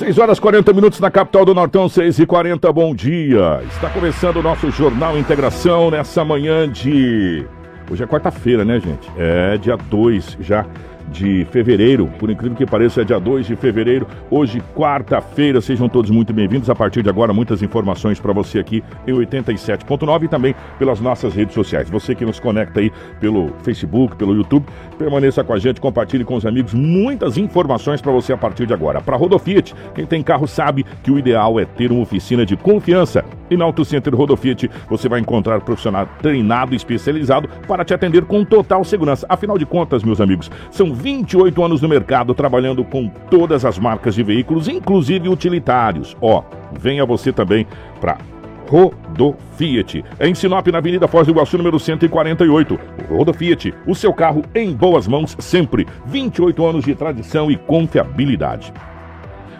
[0.00, 3.60] 6 horas 40 minutos na capital do Nortão, 6 e 40 bom dia.
[3.68, 7.44] Está começando o nosso Jornal Integração nessa manhã de.
[7.90, 9.10] Hoje é quarta-feira, né, gente?
[9.18, 10.64] É dia 2 já
[11.10, 12.06] de fevereiro.
[12.18, 14.06] Por incrível que pareça, é dia 2 de fevereiro.
[14.30, 15.60] Hoje, quarta-feira.
[15.60, 16.70] Sejam todos muito bem-vindos.
[16.70, 21.34] A partir de agora, muitas informações para você aqui em 87.9 e também pelas nossas
[21.34, 21.90] redes sociais.
[21.90, 24.66] Você que nos conecta aí pelo Facebook, pelo YouTube,
[24.98, 28.72] permaneça com a gente, compartilhe com os amigos muitas informações para você a partir de
[28.72, 29.00] agora.
[29.00, 33.24] Para Rodofiat, quem tem carro sabe que o ideal é ter uma oficina de confiança.
[33.50, 38.24] E na Auto Center Rodofiat, você vai encontrar profissional treinado e especializado para te atender
[38.24, 39.26] com total segurança.
[39.28, 44.14] Afinal de contas, meus amigos, são 28 anos no mercado trabalhando com todas as marcas
[44.14, 46.16] de veículos, inclusive utilitários.
[46.20, 46.42] Ó,
[46.78, 47.66] venha você também
[48.00, 48.18] para
[48.68, 50.04] Rodo Fiat.
[50.18, 52.78] É em Sinop, na Avenida Foz do Iguaçu, número 148.
[53.08, 55.86] Rodo Fiat, o seu carro em boas mãos sempre.
[56.06, 58.72] 28 anos de tradição e confiabilidade.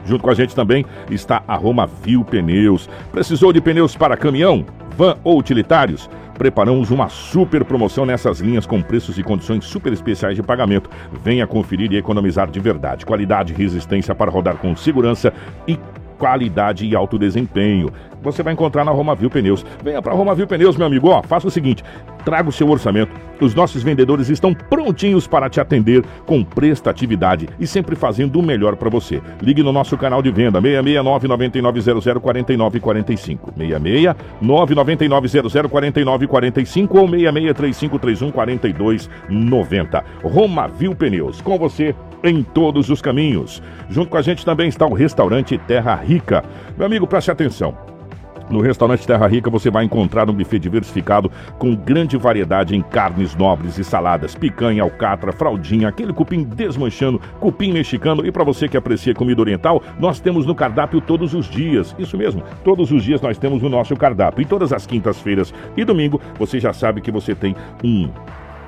[0.04, 2.88] Junto com a gente também está a Roma Viu Pneus.
[3.10, 4.64] Precisou de pneus para caminhão,
[4.96, 6.08] van ou utilitários?
[6.40, 10.88] Preparamos uma super promoção nessas linhas com preços e condições super especiais de pagamento.
[11.22, 13.04] Venha conferir e economizar de verdade.
[13.04, 15.34] Qualidade e resistência para rodar com segurança
[15.68, 15.78] e
[16.20, 17.90] qualidade e alto desempenho
[18.22, 19.64] você vai encontrar na Romavil Pneus.
[19.82, 21.08] Venha para Romavil Pneus, meu amigo.
[21.08, 21.82] Ó, faça o seguinte:
[22.24, 23.12] traga o seu orçamento.
[23.40, 28.76] Os nossos vendedores estão prontinhos para te atender com prestatividade e sempre fazendo o melhor
[28.76, 29.22] para você.
[29.40, 40.04] Ligue no nosso canal de venda 669 9900 4945 66 99900 4945 ou 663531 4290.
[40.22, 43.62] Romavil Pneus, com você em todos os caminhos.
[43.88, 46.44] Junto com a gente também está o restaurante Terra Rica.
[46.76, 47.90] Meu amigo, preste atenção.
[48.50, 53.36] No restaurante Terra Rica você vai encontrar um buffet diversificado com grande variedade em carnes
[53.36, 58.76] nobres e saladas, picanha, alcatra, fraldinha, aquele cupim desmanchando, cupim mexicano e para você que
[58.76, 61.94] aprecia comida oriental, nós temos no cardápio todos os dias.
[61.96, 64.42] Isso mesmo, todos os dias nós temos no nosso cardápio.
[64.42, 68.10] E todas as quintas-feiras e domingo você já sabe que você tem um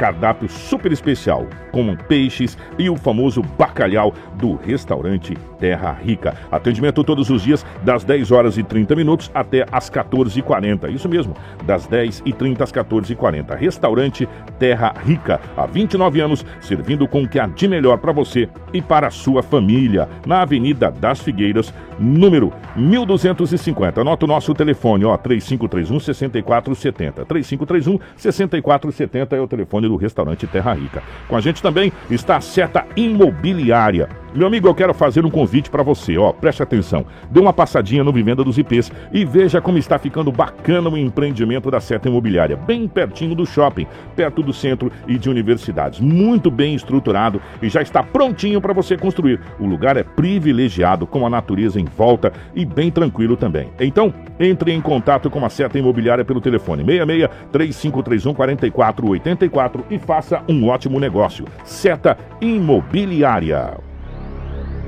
[0.03, 6.35] cardápio super especial, com peixes e o famoso bacalhau do restaurante Terra Rica.
[6.51, 10.93] Atendimento todos os dias, das 10 horas e 30 minutos até as 14h40.
[10.93, 13.57] Isso mesmo, das 10 e 30 às 14h40.
[13.57, 18.49] Restaurante Terra Rica, há 29 anos, servindo com o que há de melhor para você
[18.73, 20.09] e para a sua família.
[20.27, 24.01] Na Avenida das Figueiras, número 1250.
[24.01, 27.25] Anota o nosso telefone, ó, 3531 6470.
[27.25, 31.03] 3531 6470 é o telefone do restaurante Terra Rica.
[31.29, 34.09] Com a gente também está a Seta Imobiliária.
[34.35, 37.05] Meu amigo, eu quero fazer um convite para você, ó, preste atenção.
[37.31, 41.71] Dê uma passadinha no Vivenda dos IPs e veja como está ficando bacana o empreendimento
[41.71, 43.87] da Seta Imobiliária, bem pertinho do shopping,
[44.17, 46.01] perto do centro e de universidades.
[46.01, 49.39] Muito bem estruturado e já está prontinho para você construir.
[49.61, 53.69] O lugar é privilegiado, com a natureza em volta e bem tranquilo também.
[53.79, 60.43] Então, entre em contato com a Seta Imobiliária pelo telefone 66 3531 4484 e faça
[60.49, 61.47] um ótimo negócio.
[61.65, 63.79] Seta Imobiliária.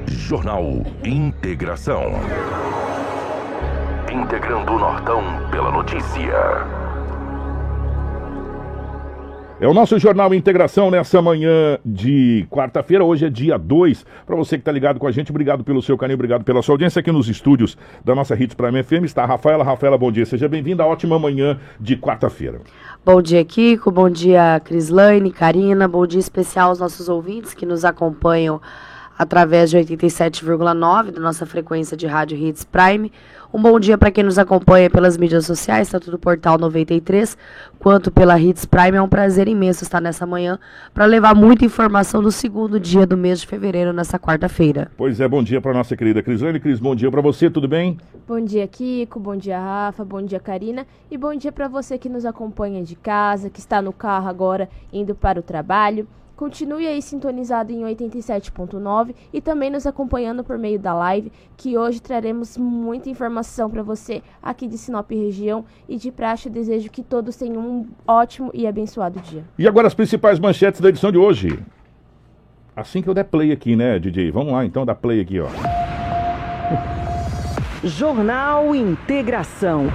[0.06, 0.64] Jornal
[1.04, 2.02] Integração.
[4.12, 6.84] Integrando o Nortão pela notícia.
[9.60, 13.04] É o nosso Jornal Integração nessa manhã de quarta-feira.
[13.04, 14.04] Hoje é dia 2.
[14.26, 16.74] Para você que está ligado com a gente, obrigado pelo seu carinho, obrigado pela sua
[16.74, 19.04] audiência aqui nos estúdios da nossa Hits Prime FM.
[19.04, 19.62] Está a Rafaela.
[19.62, 20.26] Rafaela, bom dia.
[20.26, 20.84] Seja bem-vinda.
[20.84, 22.60] Ótima manhã de quarta-feira.
[23.06, 23.90] Bom dia, Kiko.
[23.90, 25.86] Bom dia, Crislaine, Karina.
[25.86, 28.62] Bom dia especial aos nossos ouvintes que nos acompanham
[29.18, 33.12] através de 87,9 da nossa frequência de rádio Hits Prime.
[33.52, 37.38] Um bom dia para quem nos acompanha pelas mídias sociais, tanto do Portal 93
[37.78, 38.96] quanto pela Hits Prime.
[38.96, 40.58] É um prazer imenso estar nessa manhã
[40.92, 44.90] para levar muita informação do segundo dia do mês de fevereiro, nessa quarta-feira.
[44.96, 46.58] Pois é, bom dia para nossa querida Crisane.
[46.58, 47.96] Cris, bom dia para você, tudo bem?
[48.26, 49.20] Bom dia, Kiko.
[49.20, 50.04] Bom dia, Rafa.
[50.04, 50.84] Bom dia, Karina.
[51.08, 54.68] E bom dia para você que nos acompanha de casa, que está no carro agora
[54.92, 56.08] indo para o trabalho.
[56.36, 62.00] Continue aí sintonizado em 87.9 e também nos acompanhando por meio da live, que hoje
[62.00, 67.36] traremos muita informação para você aqui de Sinop região e de praxe desejo que todos
[67.36, 69.44] tenham um ótimo e abençoado dia.
[69.58, 71.58] E agora as principais manchetes da edição de hoje.
[72.76, 74.32] Assim que eu der play aqui, né, DJ?
[74.32, 75.46] Vamos lá então dar play aqui, ó.
[77.84, 79.86] Jornal Integração.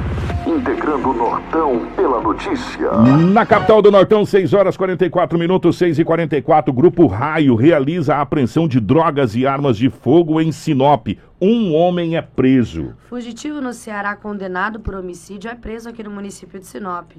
[0.50, 2.92] Integrando o Nortão pela notícia.
[3.32, 8.22] Na capital do Nortão, 6 horas 44 minutos, 6 e 44 Grupo Raio realiza a
[8.22, 11.08] apreensão de drogas e armas de fogo em Sinop.
[11.40, 12.94] Um homem é preso.
[13.10, 17.12] Fugitivo no Ceará condenado por homicídio é preso aqui no município de Sinop.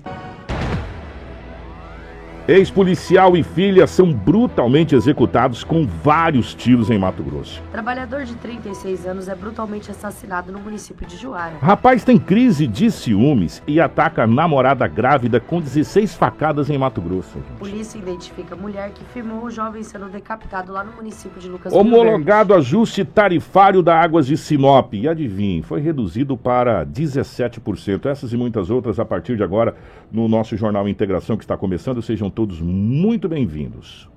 [2.49, 7.63] Ex-policial e filha são brutalmente executados com vários tiros em Mato Grosso.
[7.71, 11.55] Trabalhador de 36 anos é brutalmente assassinado no município de Juara.
[11.61, 17.01] Rapaz tem crise de ciúmes e ataca a namorada grávida com 16 facadas em Mato
[17.01, 17.39] Grosso.
[17.59, 22.55] Polícia identifica mulher que filmou o jovem sendo decapitado lá no município de Lucas Homologado
[22.55, 24.95] ajuste tarifário da Águas de Sinop.
[24.95, 28.07] E adivinhe, foi reduzido para 17%.
[28.07, 29.75] Essas e muitas outras a partir de agora
[30.11, 32.01] no nosso Jornal Integração que está começando.
[32.01, 34.09] Sejam todos muito bem-vindos.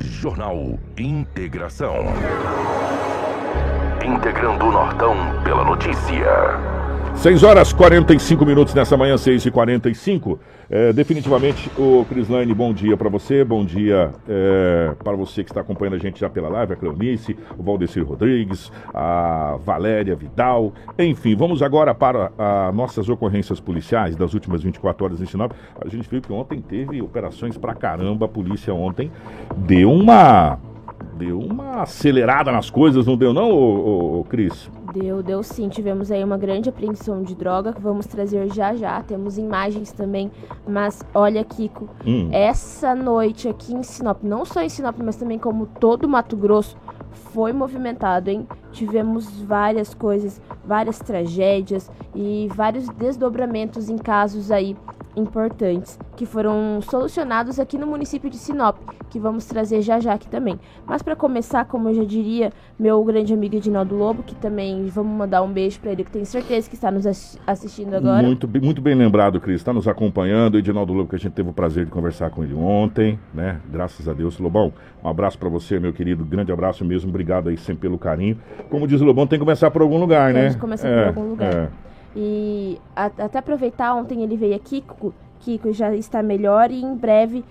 [0.00, 1.96] Jornal Integração.
[4.04, 5.14] Integrando o Nortão
[5.44, 6.81] pela notícia.
[7.16, 12.96] 6 horas 45 minutos nessa manhã, 6 e 45 é, Definitivamente, o Crislane, bom dia
[12.96, 16.72] para você, bom dia é, para você que está acompanhando a gente já pela live,
[16.72, 23.60] a Cleonice, o Valdecir Rodrigues, a Valéria Vidal, enfim, vamos agora para as nossas ocorrências
[23.60, 25.52] policiais das últimas 24 horas em Sinop.
[25.78, 29.12] A gente viu que ontem teve operações pra caramba, a polícia ontem
[29.56, 30.58] deu uma
[31.18, 34.70] deu uma acelerada nas coisas, não deu não, ô, ô, ô, Cris?
[34.92, 35.68] Deu, deu sim.
[35.68, 39.02] Tivemos aí uma grande apreensão de droga que vamos trazer já já.
[39.02, 40.30] Temos imagens também.
[40.68, 42.28] Mas olha, Kiko, hum.
[42.30, 46.76] essa noite aqui em Sinop, não só em Sinop, mas também como todo Mato Grosso,
[47.32, 48.46] foi movimentado, hein?
[48.72, 54.76] Tivemos várias coisas, várias tragédias e vários desdobramentos em casos aí
[55.16, 58.76] importantes que foram solucionados aqui no município de Sinop,
[59.10, 60.58] que vamos trazer já já aqui também.
[60.86, 65.16] Mas para começar, como eu já diria, meu grande amigo Edinaldo Lobo, que também vamos
[65.16, 67.06] mandar um beijo para ele, que tenho certeza que está nos
[67.46, 68.22] assistindo agora.
[68.22, 70.58] Muito, muito bem lembrado, Cris, está nos acompanhando.
[70.58, 73.60] Edinaldo Lobo, que a gente teve o prazer de conversar com ele ontem, né?
[73.70, 74.38] Graças a Deus.
[74.38, 74.72] Lobão,
[75.02, 78.38] um abraço para você, meu querido, grande abraço mesmo, obrigado aí sempre pelo carinho.
[78.70, 80.44] Como diz o Lobão, tem que começar por algum lugar, né?
[80.44, 81.54] Tem que começar é, por algum lugar.
[81.54, 81.91] É.
[82.14, 84.84] E a, até aproveitar, ontem ele veio aqui,
[85.40, 87.44] Kiko já está melhor e em breve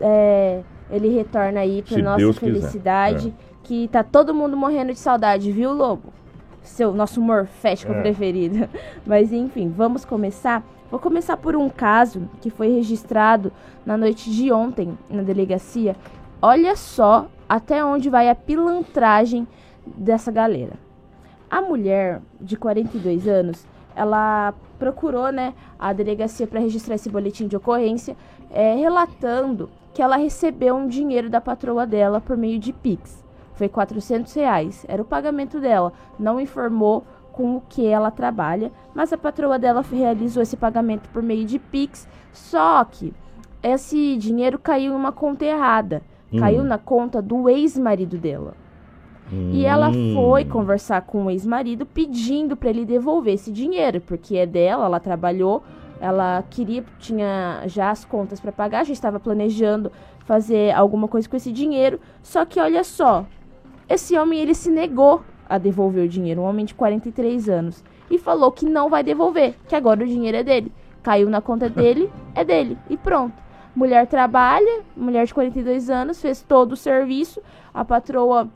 [0.00, 3.34] é, ele retorna aí para nossa Deus felicidade.
[3.52, 3.56] É.
[3.62, 6.12] Que tá todo mundo morrendo de saudade, viu, Lobo?
[6.62, 8.00] Seu nosso morfético é.
[8.00, 8.68] preferido.
[9.04, 10.64] Mas enfim, vamos começar.
[10.88, 13.52] Vou começar por um caso que foi registrado
[13.84, 15.96] na noite de ontem na delegacia.
[16.40, 19.48] Olha só até onde vai a pilantragem
[19.84, 20.74] dessa galera.
[21.50, 23.66] A mulher de 42 anos,
[23.96, 28.16] ela procurou né, a delegacia para registrar esse boletim de ocorrência,
[28.50, 33.24] é, relatando que ela recebeu um dinheiro da patroa dela por meio de Pix.
[33.54, 35.94] Foi 400 reais, era o pagamento dela.
[36.18, 37.02] Não informou
[37.32, 41.58] com o que ela trabalha, mas a patroa dela realizou esse pagamento por meio de
[41.58, 43.14] Pix, só que
[43.62, 46.02] esse dinheiro caiu em uma conta errada.
[46.30, 46.38] Hum.
[46.38, 48.54] Caiu na conta do ex-marido dela.
[49.32, 49.50] Hum.
[49.52, 50.48] E ela foi hum.
[50.48, 55.62] conversar com o ex-marido pedindo para ele devolver esse dinheiro, porque é dela, ela trabalhou,
[56.00, 59.90] ela queria, tinha já as contas para pagar, já estava planejando
[60.24, 62.00] fazer alguma coisa com esse dinheiro.
[62.22, 63.24] Só que olha só,
[63.88, 68.18] esse homem ele se negou a devolver o dinheiro, um homem de 43 anos, e
[68.18, 70.72] falou que não vai devolver, que agora o dinheiro é dele.
[71.02, 73.34] Caiu na conta dele, é dele e pronto.
[73.74, 77.42] Mulher trabalha, mulher de 42 anos, fez todo o serviço,
[77.74, 78.48] a patroa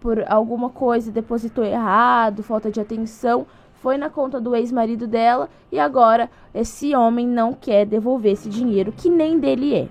[0.00, 5.78] por alguma coisa depositou errado, falta de atenção, foi na conta do ex-marido dela e
[5.78, 9.88] agora esse homem não quer devolver esse dinheiro que nem dele é.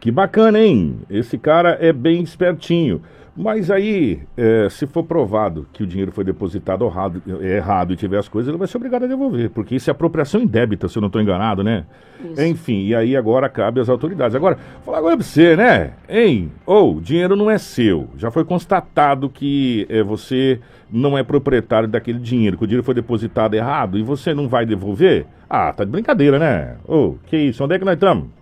[0.00, 1.00] Que bacana, hein?
[1.10, 3.02] Esse cara é bem espertinho.
[3.38, 8.18] Mas aí, é, se for provado que o dinheiro foi depositado errado, errado e tiver
[8.18, 11.00] as coisas, ele vai ser obrigado a devolver, porque isso é apropriação indébita, se eu
[11.00, 11.84] não estou enganado, né?
[12.32, 12.42] Isso.
[12.42, 14.34] Enfim, e aí agora cabe às autoridades.
[14.34, 15.92] Agora, falar agora pra você, né?
[16.08, 16.50] Hein?
[16.66, 18.08] Ou, oh, o dinheiro não é seu.
[18.16, 20.58] Já foi constatado que é, você
[20.90, 24.66] não é proprietário daquele dinheiro, que o dinheiro foi depositado errado e você não vai
[24.66, 25.26] devolver?
[25.48, 26.74] Ah, tá de brincadeira, né?
[26.88, 27.62] Ô, oh, que isso?
[27.62, 28.37] Onde é que nós estamos?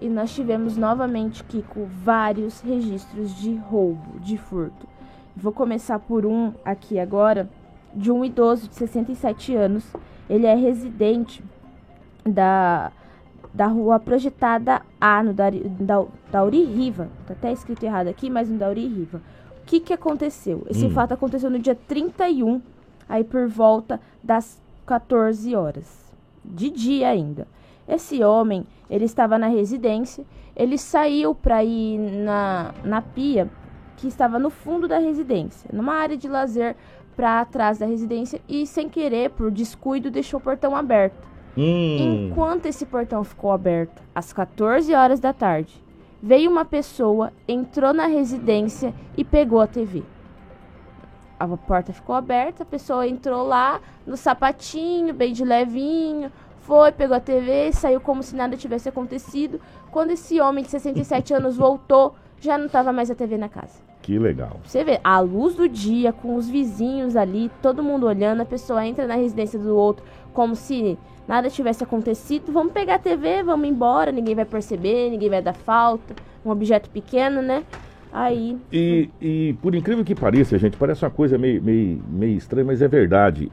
[0.00, 4.86] E nós tivemos novamente, Kiko, vários registros de roubo, de furto.
[5.36, 7.48] Vou começar por um aqui agora,
[7.94, 9.84] de um idoso de 67 anos.
[10.28, 11.42] Ele é residente
[12.24, 12.92] da,
[13.52, 17.08] da rua projetada A, no da, da, Dauri Riva.
[17.26, 19.22] Tá até escrito errado aqui, mas no Dauri Riva.
[19.62, 20.66] O que, que aconteceu?
[20.68, 20.90] Esse hum.
[20.90, 22.60] fato aconteceu no dia 31,
[23.08, 26.12] aí por volta das 14 horas.
[26.44, 27.46] De dia ainda.
[27.88, 33.48] Esse homem, ele estava na residência, ele saiu para ir na, na pia
[33.96, 36.76] que estava no fundo da residência, numa área de lazer
[37.16, 41.26] para trás da residência e, sem querer, por descuido, deixou o portão aberto.
[41.56, 42.28] Hum.
[42.30, 45.82] Enquanto esse portão ficou aberto, às 14 horas da tarde,
[46.22, 50.04] veio uma pessoa, entrou na residência e pegou a TV.
[51.40, 56.30] A porta ficou aberta, a pessoa entrou lá no sapatinho, bem de levinho,
[56.68, 59.58] foi, pegou a TV, saiu como se nada tivesse acontecido.
[59.90, 63.80] Quando esse homem de 67 anos voltou, já não estava mais a TV na casa.
[64.02, 64.60] Que legal.
[64.62, 68.86] Você vê, a luz do dia, com os vizinhos ali, todo mundo olhando, a pessoa
[68.86, 72.52] entra na residência do outro como se nada tivesse acontecido.
[72.52, 76.14] Vamos pegar a TV, vamos embora, ninguém vai perceber, ninguém vai dar falta.
[76.44, 77.64] Um objeto pequeno, né?
[78.12, 78.58] Aí.
[78.70, 82.82] E, e por incrível que pareça, gente, parece uma coisa meio, meio, meio estranha, mas
[82.82, 83.50] é verdade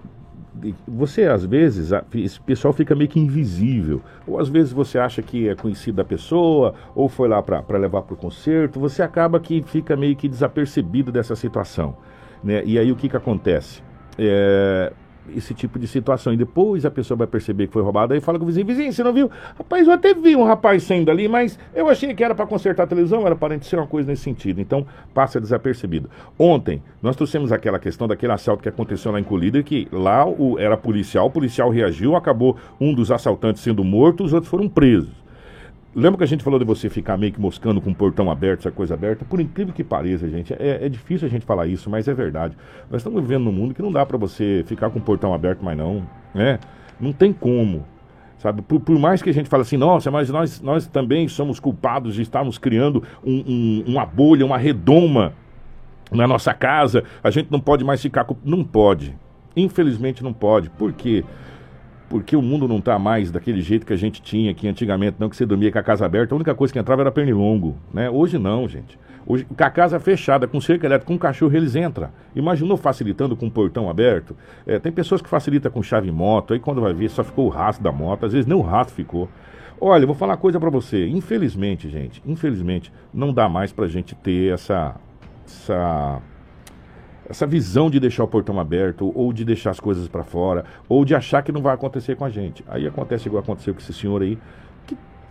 [0.88, 5.50] você às vezes, esse pessoal fica meio que invisível, ou às vezes você acha que
[5.50, 9.62] é conhecido da pessoa, ou foi lá para levar para o concerto, você acaba que
[9.64, 11.98] fica meio que desapercebido dessa situação.
[12.44, 12.64] Né?
[12.66, 13.82] E aí o que, que acontece?
[14.18, 14.94] É,
[15.36, 16.34] esse tipo de situação.
[16.34, 18.92] E depois a pessoa vai perceber que foi roubada aí fala com o vizinho: Vizinho,
[18.92, 19.30] você não viu?
[19.58, 22.84] Rapaz, eu até vi um rapaz saindo ali, mas eu achei que era para consertar
[22.84, 24.60] a televisão, era para ser uma coisa nesse sentido.
[24.62, 26.10] Então passa desapercebido.
[26.38, 30.60] Ontem nós trouxemos aquela questão daquele assalto que aconteceu lá em Colíder, que lá o,
[30.60, 35.25] era policial, o policial reagiu, acabou um dos assaltantes sendo morto, os outros foram presos.
[35.96, 38.60] Lembra que a gente falou de você ficar meio que moscando com o portão aberto,
[38.60, 39.24] essa coisa aberta?
[39.24, 42.58] Por incrível que pareça, gente, é, é difícil a gente falar isso, mas é verdade.
[42.92, 45.64] Nós estamos vivendo num mundo que não dá para você ficar com o portão aberto
[45.64, 46.60] mais não, né?
[47.00, 47.86] Não tem como,
[48.38, 48.62] sabe?
[48.62, 52.16] Por, por, mais que a gente fale assim, nossa, mas nós, nós também somos culpados
[52.16, 55.32] de estarmos criando um, um, uma bolha, uma redoma
[56.12, 58.36] na nossa casa, a gente não pode mais ficar com...
[58.44, 59.16] Não pode.
[59.56, 60.70] Infelizmente não pode.
[60.72, 61.24] Por quê?
[61.24, 61.45] Porque
[62.10, 65.30] porque o mundo não está mais daquele jeito que a gente tinha aqui antigamente, não
[65.30, 68.10] que você dormia com a casa aberta, a única coisa que entrava era pernilongo, né?
[68.10, 68.98] Hoje não, gente.
[69.28, 72.10] Hoje, com a casa fechada, com cerca elétrica, com um cachorro, eles entram.
[72.36, 74.36] Imaginou facilitando com o portão aberto?
[74.68, 77.50] É, tem pessoas que facilitam com chave moto, aí quando vai ver só ficou o
[77.50, 79.28] rastro da moto, às vezes nem o rastro ficou.
[79.82, 81.08] Olha, vou falar uma coisa para você.
[81.08, 84.96] Infelizmente, gente, infelizmente, não dá mais pra gente ter essa,
[85.46, 86.22] essa
[87.30, 91.04] essa visão de deixar o portão aberto, ou de deixar as coisas para fora, ou
[91.04, 92.64] de achar que não vai acontecer com a gente.
[92.68, 94.38] Aí acontece igual aconteceu com esse senhor aí,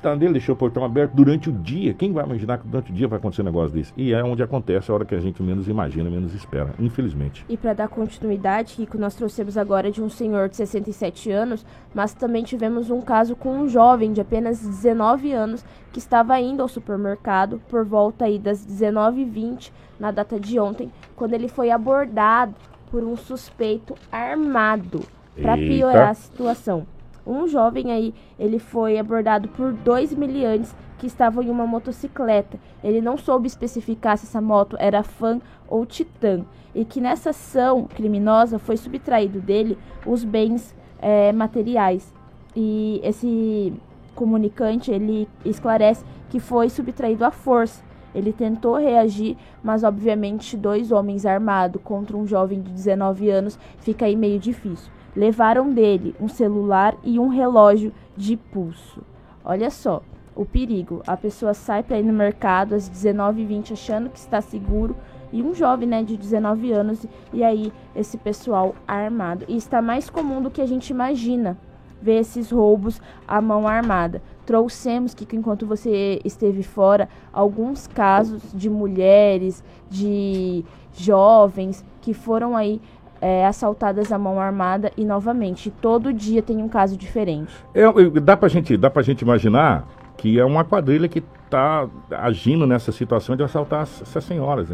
[0.04, 1.94] que tá nele, deixou o portão aberto durante o dia.
[1.94, 3.92] Quem vai imaginar que durante o dia vai acontecer um negócio desse?
[3.96, 7.44] E é onde acontece a hora que a gente menos imagina, menos espera, infelizmente.
[7.48, 12.12] E para dar continuidade, Kiko, nós trouxemos agora de um senhor de 67 anos, mas
[12.12, 16.68] também tivemos um caso com um jovem de apenas 19 anos que estava indo ao
[16.68, 22.54] supermercado por volta aí das 19h20 na data de ontem, quando ele foi abordado
[22.90, 25.00] por um suspeito armado.
[25.40, 26.86] Para piorar a situação,
[27.26, 32.58] um jovem aí, ele foi abordado por dois miliantes que estavam em uma motocicleta.
[32.82, 36.44] Ele não soube especificar se essa moto era Fan ou Titan.
[36.74, 42.12] E que nessa ação criminosa foi subtraído dele os bens é, materiais.
[42.54, 43.72] E esse
[44.14, 47.82] comunicante, ele esclarece que foi subtraído à força
[48.14, 54.06] ele tentou reagir, mas obviamente dois homens armados contra um jovem de 19 anos fica
[54.06, 54.90] aí meio difícil.
[55.14, 59.02] Levaram dele um celular e um relógio de pulso.
[59.44, 60.02] Olha só,
[60.34, 61.02] o perigo.
[61.06, 64.96] A pessoa sai para ir no mercado às 19h20 achando que está seguro
[65.32, 69.44] e um jovem, né, de 19 anos e aí esse pessoal armado.
[69.48, 71.56] E está mais comum do que a gente imagina
[72.00, 74.22] ver esses roubos à mão armada.
[74.44, 82.80] Trouxemos que enquanto você esteve fora alguns casos de mulheres, de jovens que foram aí
[83.24, 87.50] é, assaltadas à mão armada e novamente todo dia tem um caso diferente.
[87.74, 87.84] É,
[88.20, 89.88] dá pra gente, dá pra gente imaginar
[90.18, 94.68] que é uma quadrilha que está agindo nessa situação de assaltar essas senhoras.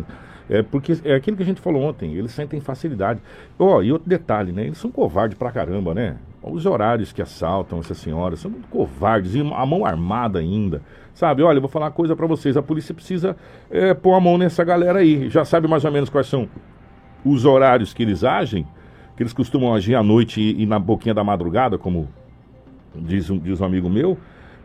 [0.48, 3.20] É porque é aquilo que a gente falou ontem, eles sentem facilidade.
[3.56, 4.64] Oh, e outro detalhe, né?
[4.64, 6.16] Eles são covardes pra caramba, né?
[6.42, 10.82] Os horários que assaltam essas senhoras são muito covardes, e a mão armada ainda.
[11.14, 13.36] Sabe, olha, eu vou falar uma coisa para vocês, a polícia precisa
[13.70, 15.28] é, pôr a mão nessa galera aí.
[15.28, 16.48] Já sabe mais ou menos quais são
[17.24, 18.66] os horários que eles agem,
[19.16, 22.08] que eles costumam agir à noite e, e na boquinha da madrugada, como
[22.94, 24.18] diz um, diz um amigo meu.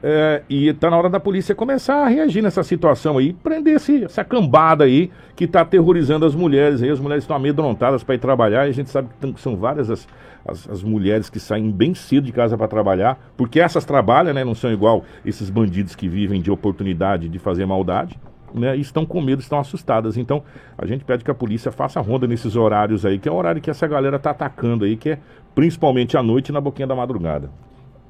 [0.08, 4.04] É, e está na hora da polícia começar a reagir nessa situação aí, prender esse,
[4.04, 6.84] essa cambada aí que está aterrorizando as mulheres.
[6.84, 9.90] Aí as mulheres estão amedrontadas para ir trabalhar e a gente sabe que são várias
[9.90, 10.08] as,
[10.46, 14.44] as, as, mulheres que saem bem cedo de casa para trabalhar, porque essas trabalham, né?
[14.44, 18.16] Não são igual esses bandidos que vivem de oportunidade de fazer maldade.
[18.56, 20.16] Né, estão com medo, estão assustadas.
[20.16, 20.42] Então,
[20.78, 23.62] a gente pede que a polícia faça ronda nesses horários aí, que é o horário
[23.62, 25.20] que essa galera está atacando aí, que é
[25.54, 27.50] principalmente à noite e na boquinha da madrugada.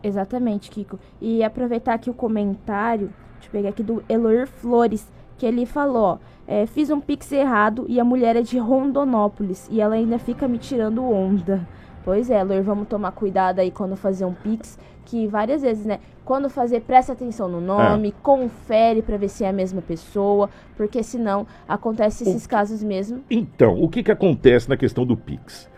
[0.04, 1.00] Exatamente, Kiko.
[1.20, 6.20] E aproveitar aqui o comentário, deixa eu pegar aqui do Eloir Flores, que ele falou,
[6.48, 10.48] é, fiz um pix errado e a mulher é de Rondonópolis e ela ainda fica
[10.48, 11.68] me tirando onda.
[12.04, 16.00] Pois é, Lor, vamos tomar cuidado aí quando fazer um pix, que várias vezes, né?
[16.26, 18.14] Quando fazer, presta atenção no nome, é.
[18.24, 22.50] confere para ver se é a mesma pessoa, porque senão acontece esses o...
[22.50, 23.24] casos mesmo.
[23.30, 25.70] Então, o que que acontece na questão do pix?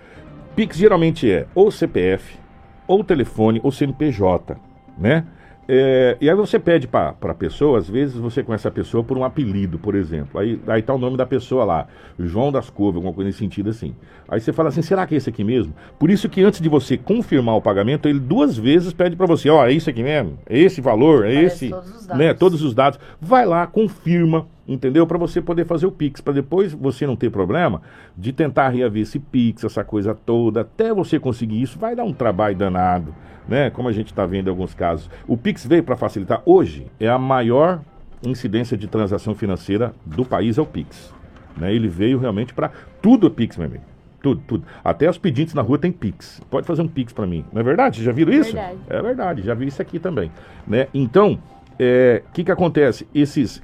[0.56, 2.40] Pix geralmente é ou CPF,
[2.88, 4.58] ou telefone, ou CNPJ,
[4.98, 5.26] né?
[5.68, 9.18] É, e aí você pede para a pessoa, às vezes você conhece a pessoa por
[9.18, 10.40] um apelido, por exemplo.
[10.40, 13.70] Aí, aí tá o nome da pessoa lá, João das Couves, alguma coisa nesse sentido
[13.70, 13.94] assim.
[14.30, 15.74] Aí você fala assim, será que é esse aqui mesmo?
[16.00, 19.50] Por isso que antes de você confirmar o pagamento, ele duas vezes pede para você,
[19.50, 20.38] ó, oh, é isso aqui mesmo?
[20.46, 21.26] É esse valor?
[21.26, 21.70] É Parece esse?
[21.70, 23.00] Todos os, né, todos os dados.
[23.20, 25.08] Vai lá, confirma, entendeu?
[25.08, 27.82] Para você poder fazer o Pix, para depois você não ter problema
[28.18, 32.14] de tentar reaver esse Pix, essa coisa toda, até você conseguir isso, vai dar um
[32.14, 33.14] trabalho danado
[33.48, 33.70] né?
[33.70, 35.10] Como a gente está vendo em alguns casos.
[35.28, 36.42] O Pix veio para facilitar.
[36.46, 37.82] Hoje é a maior
[38.22, 41.14] incidência de transação financeira do país é o Pix.
[41.56, 41.74] Né?
[41.74, 42.72] Ele veio realmente para
[43.02, 43.84] tudo é Pix, meu amigo.
[44.22, 44.66] Tudo, tudo.
[44.84, 46.42] Até os pedintes na rua tem Pix.
[46.50, 47.46] Pode fazer um Pix para mim.
[47.54, 48.04] Não é verdade?
[48.04, 48.54] Já viram isso?
[48.54, 48.80] Verdade.
[48.90, 49.42] É verdade.
[49.44, 50.32] Já vi isso aqui também.
[50.68, 50.88] Né?
[50.94, 51.40] Então, o
[51.80, 53.08] é, que, que acontece?
[53.14, 53.62] Esses,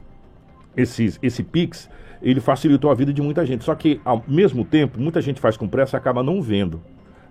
[0.76, 1.90] esses, esse Pix,
[2.22, 3.64] ele facilitou a vida de muita gente.
[3.64, 6.82] Só que, ao mesmo tempo, muita gente faz com pressa e acaba não vendo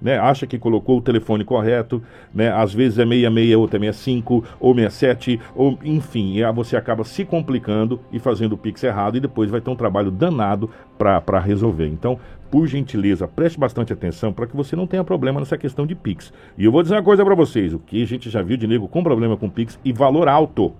[0.02, 2.02] né, acha que colocou o telefone correto,
[2.34, 7.24] né, às vezes é 66, outra é 65, ou 67, ou enfim, você acaba se
[7.24, 10.68] complicando e fazendo o Pix errado e depois vai ter um trabalho danado
[10.98, 11.86] para resolver.
[11.86, 12.18] Então,
[12.50, 16.32] por gentileza, preste bastante atenção para que você não tenha problema nessa questão de Pix.
[16.58, 18.66] E eu vou dizer uma coisa para vocês, o que a gente já viu de
[18.66, 20.74] nego com problema com Pix e valor alto,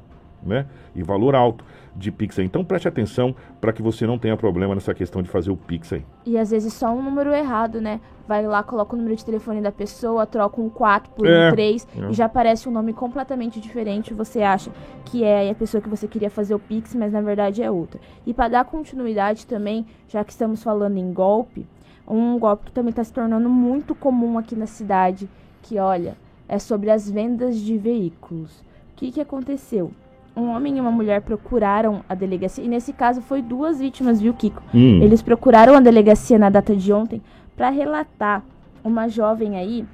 [0.45, 0.67] né?
[0.95, 2.45] E valor alto de Pix aí.
[2.45, 5.93] Então preste atenção para que você não tenha problema nessa questão de fazer o Pix
[5.93, 6.05] aí.
[6.25, 8.01] E às vezes só um número errado, né?
[8.27, 11.53] Vai lá, coloca o número de telefone da pessoa, troca um 4 por é, um
[11.53, 12.11] 3 é.
[12.11, 14.15] e já aparece um nome completamente diferente.
[14.15, 14.71] Você acha
[15.05, 18.01] que é a pessoa que você queria fazer o Pix, mas na verdade é outra.
[18.27, 21.67] E para dar continuidade também, já que estamos falando em golpe,
[22.07, 25.29] um golpe que também está se tornando muito comum aqui na cidade,
[25.63, 26.17] que olha,
[26.49, 28.61] é sobre as vendas de veículos.
[28.61, 29.93] O que, que aconteceu?
[30.37, 32.65] Um homem e uma mulher procuraram a delegacia.
[32.65, 34.63] E nesse caso foi duas vítimas, viu, Kiko?
[34.75, 35.03] Hum.
[35.03, 37.23] Eles procuraram a delegacia na data de ontem
[37.57, 38.43] para relatar
[38.83, 39.85] uma jovem aí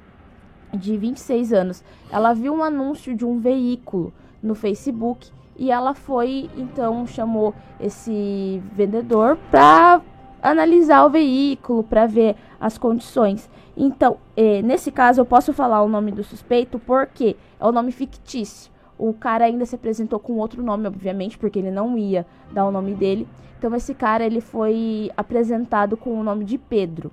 [0.73, 1.83] de 26 anos.
[2.11, 8.61] Ela viu um anúncio de um veículo no Facebook e ela foi, então, chamou esse
[8.73, 10.01] vendedor para
[10.41, 13.49] analisar o veículo, para ver as condições.
[13.75, 17.91] Então, eh, nesse caso, eu posso falar o nome do suspeito porque é o nome
[17.91, 18.71] fictício.
[18.99, 22.71] O cara ainda se apresentou com outro nome, obviamente, porque ele não ia dar o
[22.71, 23.25] nome dele.
[23.57, 27.09] Então esse cara ele foi apresentado com o nome de Pedro.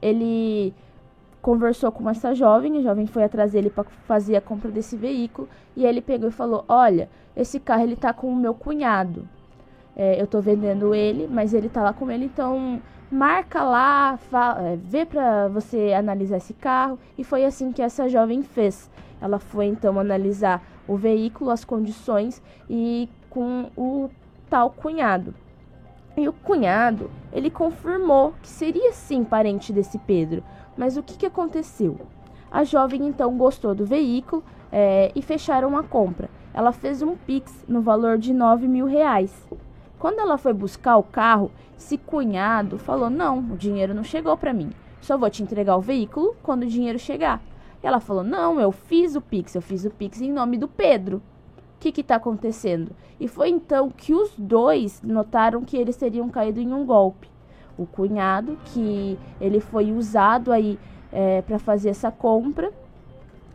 [0.00, 0.72] Ele
[1.42, 5.48] conversou com essa jovem, a jovem foi atrás dele para fazer a compra desse veículo
[5.76, 9.28] e ele pegou e falou: "Olha, esse carro ele tá com o meu cunhado.
[9.96, 14.62] É, eu tô vendendo ele, mas ele tá lá com ele, então marca lá, fala,
[14.62, 16.98] é, vê para você analisar esse carro".
[17.18, 18.88] E foi assim que essa jovem fez.
[19.20, 24.10] Ela foi então analisar o veículo, as condições e com o
[24.48, 25.34] tal cunhado.
[26.16, 30.42] E o cunhado, ele confirmou que seria sim parente desse Pedro.
[30.76, 31.98] Mas o que, que aconteceu?
[32.50, 36.28] A jovem então gostou do veículo é, e fecharam a compra.
[36.52, 39.32] Ela fez um Pix no valor de 9 mil reais.
[39.98, 44.52] Quando ela foi buscar o carro, esse cunhado falou: Não, o dinheiro não chegou para
[44.52, 44.70] mim.
[45.00, 47.40] Só vou te entregar o veículo quando o dinheiro chegar.
[47.82, 51.22] Ela falou: Não, eu fiz o Pix, eu fiz o Pix em nome do Pedro.
[51.76, 52.92] O que está acontecendo?
[53.18, 57.28] E foi então que os dois notaram que eles teriam caído em um golpe.
[57.76, 60.78] O cunhado, que ele foi usado aí
[61.10, 62.72] é, para fazer essa compra,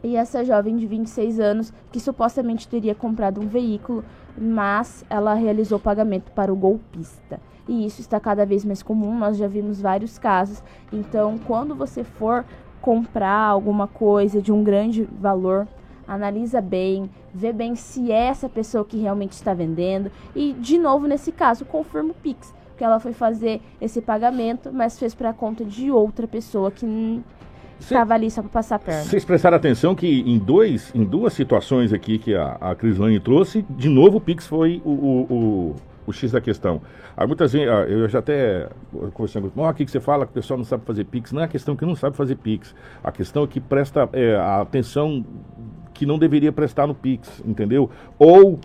[0.03, 4.03] e essa jovem de 26 anos, que supostamente teria comprado um veículo,
[4.37, 7.39] mas ela realizou pagamento para o golpista.
[7.67, 10.63] E isso está cada vez mais comum, nós já vimos vários casos.
[10.93, 12.45] Então, quando você for
[12.87, 15.67] comprar alguma coisa de um grande valor,
[16.07, 21.05] analisa bem, vê bem se é essa pessoa que realmente está vendendo e, de novo,
[21.05, 25.33] nesse caso, confirma o Pix, porque ela foi fazer esse pagamento, mas fez para a
[25.33, 27.21] conta de outra pessoa que
[27.77, 29.03] estava ali só para passar a perna.
[29.03, 33.65] Vocês prestaram atenção que em, dois, em duas situações aqui que a, a Crislane trouxe,
[33.69, 35.75] de novo o Pix foi o, o, o
[36.07, 36.81] o X da questão.
[37.15, 38.69] Há muitas vezes, eu já até
[39.13, 41.33] conversando com oh, aqui que você fala que o pessoal não sabe fazer Pix.
[41.33, 42.73] Não é a questão que não sabe fazer Pix.
[43.03, 45.25] A questão é que presta é, a atenção
[45.93, 47.89] que não deveria prestar no Pix, entendeu?
[48.17, 48.57] Ou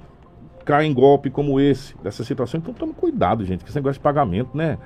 [0.65, 2.61] cai em golpe como esse, dessa situação.
[2.61, 4.79] Então tome cuidado, gente, com esse negócio de pagamento, né?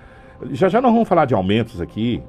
[0.53, 2.23] Já já nós vamos falar de aumentos aqui,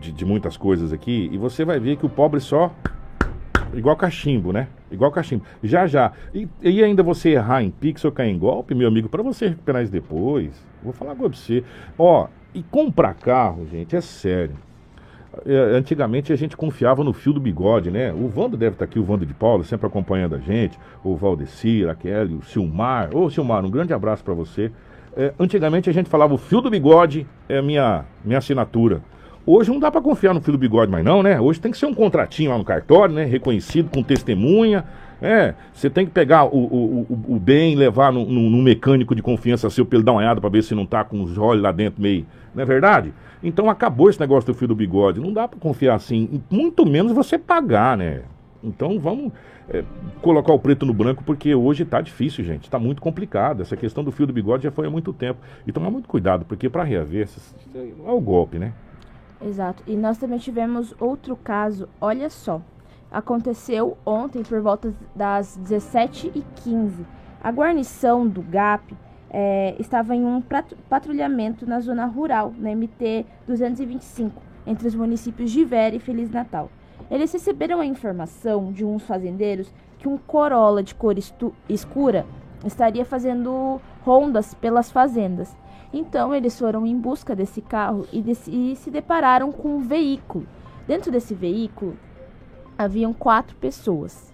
[0.00, 2.72] de, de muitas coisas aqui, e você vai ver que o pobre só
[3.74, 4.68] igual cachimbo, né?
[4.90, 5.44] Igual cachimbo.
[5.62, 6.12] Já, já.
[6.34, 9.48] E, e ainda você errar em pix ou cair em golpe, meu amigo, para você
[9.48, 11.64] recuperar isso depois, vou falar com você.
[11.98, 14.56] Ó, e comprar carro, gente, é sério.
[15.46, 18.12] É, antigamente a gente confiava no fio do bigode, né?
[18.12, 21.88] O Vando deve estar aqui, o Vando de Paulo, sempre acompanhando a gente, o Valdecir,
[21.88, 23.16] a Kelly, o Silmar.
[23.16, 24.70] Ô Silmar, um grande abraço para você.
[25.16, 29.00] É, antigamente a gente falava o fio do bigode é minha, minha assinatura.
[29.44, 31.40] Hoje não dá para confiar no fio do bigode mais não, né?
[31.40, 33.24] Hoje tem que ser um contratinho lá no cartório, né?
[33.24, 34.84] Reconhecido com testemunha.
[35.20, 39.14] É, você tem que pegar o, o, o, o bem, levar no, no, no, mecânico
[39.14, 41.38] de confiança seu pra ele dar uma olhada pra ver se não tá com os
[41.38, 42.26] olhos lá dentro meio.
[42.54, 43.12] Não é verdade?
[43.42, 45.20] Então acabou esse negócio do fio do bigode.
[45.20, 46.42] Não dá para confiar assim.
[46.50, 48.22] Muito menos você pagar, né?
[48.62, 49.32] Então vamos
[49.68, 49.84] é,
[50.20, 52.70] colocar o preto no branco, porque hoje tá difícil, gente.
[52.70, 53.62] Tá muito complicado.
[53.62, 55.40] Essa questão do fio do bigode já foi há muito tempo.
[55.66, 57.28] E tomar muito cuidado, porque para reaver,
[57.74, 58.72] é o golpe, né?
[59.44, 59.82] Exato.
[59.86, 62.60] E nós também tivemos outro caso, olha só.
[63.10, 67.04] Aconteceu ontem por volta das 17h15.
[67.42, 68.94] A guarnição do GAP
[69.28, 70.42] é, estava em um
[70.88, 76.70] patrulhamento na zona rural, na MT 225, entre os municípios de Vera e Feliz Natal.
[77.10, 81.16] Eles receberam a informação de uns fazendeiros que um Corolla de cor
[81.68, 82.24] escura
[82.64, 85.54] estaria fazendo rondas pelas fazendas
[85.92, 90.46] então eles foram em busca desse carro e, e se depararam com um veículo.
[90.86, 91.96] Dentro desse veículo
[92.76, 94.32] haviam quatro pessoas.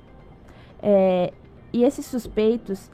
[0.80, 1.32] É,
[1.72, 2.90] e esses suspeitos,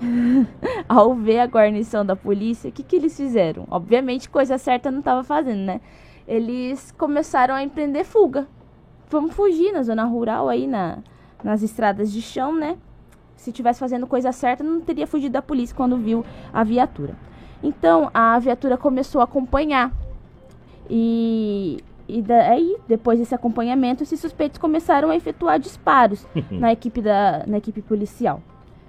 [0.88, 3.66] ao ver a guarnição da polícia, o que, que eles fizeram?
[3.70, 5.80] Obviamente, coisa certa não estava fazendo, né?
[6.26, 8.48] Eles começaram a empreender fuga.
[9.08, 10.98] Vamos fugir na zona rural aí, na,
[11.42, 12.78] nas estradas de chão, né?
[13.36, 17.14] Se tivesse fazendo coisa certa, não teria fugido da polícia quando viu a viatura.
[17.62, 19.92] Então a viatura começou a acompanhar.
[20.88, 27.44] E, e daí, depois desse acompanhamento, esses suspeitos começaram a efetuar disparos na, equipe da,
[27.46, 28.42] na equipe policial.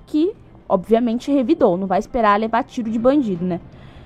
[0.07, 0.33] Que,
[0.67, 3.61] obviamente, revidou, não vai esperar levar tiro de bandido, né?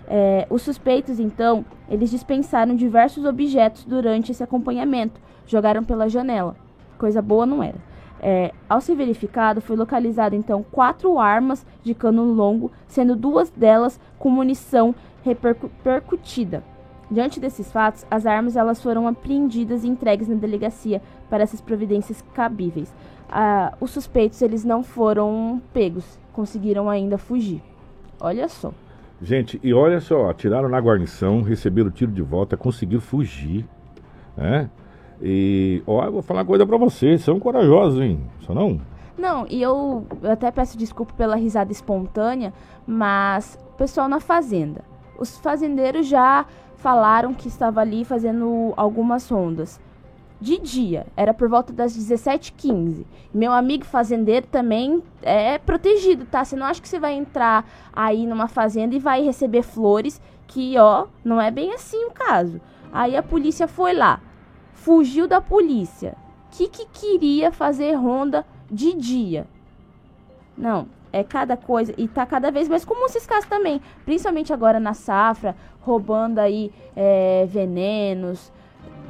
[0.08, 6.56] É, os suspeitos, então, eles dispensaram diversos objetos durante esse acompanhamento, jogaram pela janela.
[6.98, 7.78] Coisa boa não era.
[8.20, 14.00] É, ao ser verificado, foi localizado então quatro armas de cano longo, sendo duas delas
[14.18, 16.64] com munição repercutida.
[17.10, 22.24] Diante desses fatos, as armas elas foram apreendidas e entregues na delegacia para essas providências
[22.34, 22.94] cabíveis.
[23.30, 27.62] Ah, os suspeitos eles não foram pegos, conseguiram ainda fugir.
[28.20, 28.74] Olha só.
[29.22, 33.66] Gente, e olha só, atiraram na guarnição, receberam o tiro de volta, conseguiram fugir,
[34.36, 34.70] né?
[35.22, 38.20] E, ó, eu vou falar coisa pra vocês, são corajosos, hein?
[38.42, 38.80] Só não?
[39.18, 42.54] Não, e eu, eu até peço desculpa pela risada espontânea,
[42.86, 44.84] mas o pessoal na fazenda.
[45.18, 49.80] Os fazendeiros já falaram que estava ali fazendo algumas rondas.
[50.40, 53.06] De dia, era por volta das 17h15.
[53.34, 56.44] Meu amigo fazendeiro também é protegido, tá?
[56.44, 60.78] Você não acha que você vai entrar aí numa fazenda e vai receber flores, que,
[60.78, 62.60] ó, não é bem assim o caso.
[62.92, 64.20] Aí a polícia foi lá,
[64.76, 66.16] fugiu da polícia.
[66.52, 69.48] Que que queria fazer ronda de dia?
[70.58, 74.80] Não, é cada coisa e tá cada vez mais comum esses casos também, principalmente agora
[74.80, 78.52] na safra, roubando aí é, venenos,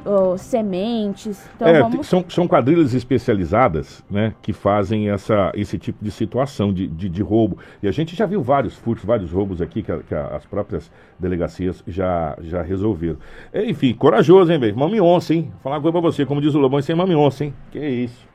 [0.04, 1.48] oh, sementes.
[1.54, 2.06] Então, é, vamos...
[2.06, 7.22] são, são quadrilhas especializadas né, que fazem essa, esse tipo de situação de, de, de
[7.22, 7.58] roubo.
[7.82, 10.44] E a gente já viu vários furtos, vários roubos aqui que, a, que a, as
[10.46, 13.18] próprias delegacias já, já resolveram.
[13.52, 14.76] É, enfim, corajoso, hein, velho?
[14.76, 15.50] Mami onça, hein?
[15.52, 17.54] Vou falar uma coisa pra você, como diz o Lobão, sem mami onça, hein?
[17.70, 18.26] Que isso.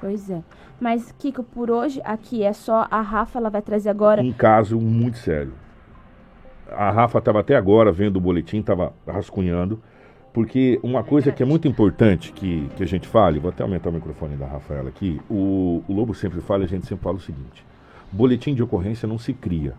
[0.00, 0.42] Pois é.
[0.78, 4.20] Mas, Kiko, por hoje, aqui é só a Rafa, ela vai trazer agora.
[4.22, 5.52] Um caso muito sério.
[6.70, 9.80] A Rafa estava até agora vendo o boletim, estava rascunhando.
[10.36, 13.88] Porque uma coisa que é muito importante que, que a gente fale, vou até aumentar
[13.88, 17.20] o microfone da Rafaela aqui, o, o Lobo sempre fala, a gente sempre fala o
[17.20, 17.64] seguinte:
[18.12, 19.72] boletim de ocorrência não se cria.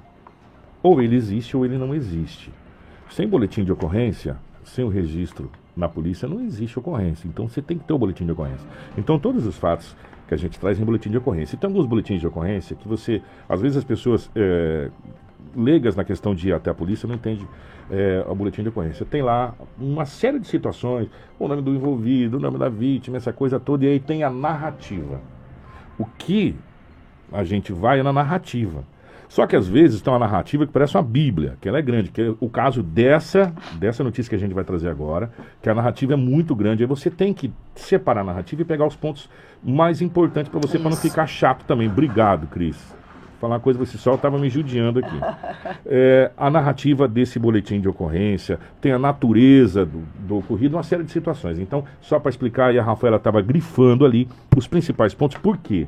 [0.82, 2.52] Ou ele existe ou ele não existe.
[3.12, 7.28] Sem boletim de ocorrência, sem o registro na polícia, não existe ocorrência.
[7.28, 8.68] Então você tem que ter o boletim de ocorrência.
[8.98, 9.96] Então todos os fatos
[10.28, 11.56] que a gente traz em boletim de ocorrência.
[11.56, 14.90] E tem alguns boletins de ocorrência que você, às vezes as pessoas é,
[15.58, 17.48] leigas na questão de ir até a polícia não entendem
[17.90, 19.06] é, o boletim de ocorrência.
[19.06, 23.34] Tem lá uma série de situações, o nome do envolvido, o nome da vítima, essa
[23.34, 25.20] coisa toda, e aí tem a narrativa.
[25.98, 26.56] O que
[27.32, 28.84] a gente vai é na narrativa.
[29.28, 32.10] Só que às vezes tem uma narrativa que parece uma bíblia, que ela é grande,
[32.12, 35.76] que é o caso dessa, dessa notícia que a gente vai trazer agora, que a
[35.76, 36.84] narrativa é muito grande.
[36.84, 39.30] Aí você tem que separar a narrativa e pegar os pontos
[39.62, 41.90] mais importantes para você, para não ficar chato também.
[41.90, 42.96] Obrigado, Cris.
[43.40, 45.18] Falar uma coisa, você só estava me judiando aqui.
[45.90, 51.04] É, a narrativa desse boletim de ocorrência, tem a natureza do, do ocorrido, uma série
[51.04, 51.60] de situações.
[51.60, 55.38] Então, só para explicar, e a Rafaela estava grifando ali os principais pontos.
[55.38, 55.88] Por quê?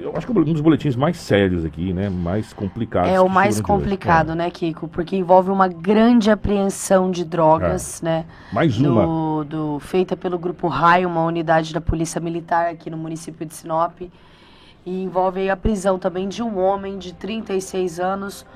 [0.00, 2.08] eu acho que é um dos boletins mais sérios aqui, né?
[2.08, 3.10] Mais complicados.
[3.10, 4.34] É o mais complicado, é.
[4.34, 4.88] né, Kiko?
[4.88, 8.04] Porque envolve uma grande apreensão de drogas, é.
[8.04, 8.24] né?
[8.52, 9.04] Mais uma.
[9.04, 13.54] Do, do, feita pelo Grupo Raio, uma unidade da Polícia Militar aqui no município de
[13.54, 14.00] Sinop.
[14.84, 18.46] E envolve a prisão também de um homem de 36 anos,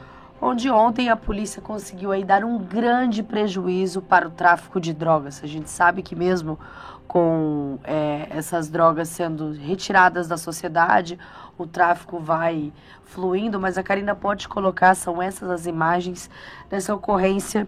[0.41, 5.43] onde ontem a polícia conseguiu aí dar um grande prejuízo para o tráfico de drogas.
[5.43, 6.59] A gente sabe que mesmo
[7.09, 11.19] com é, essas drogas sendo retiradas da sociedade,
[11.57, 12.71] o tráfico vai
[13.03, 16.31] fluindo, mas a Karina pode colocar, são essas as imagens
[16.69, 17.67] dessa ocorrência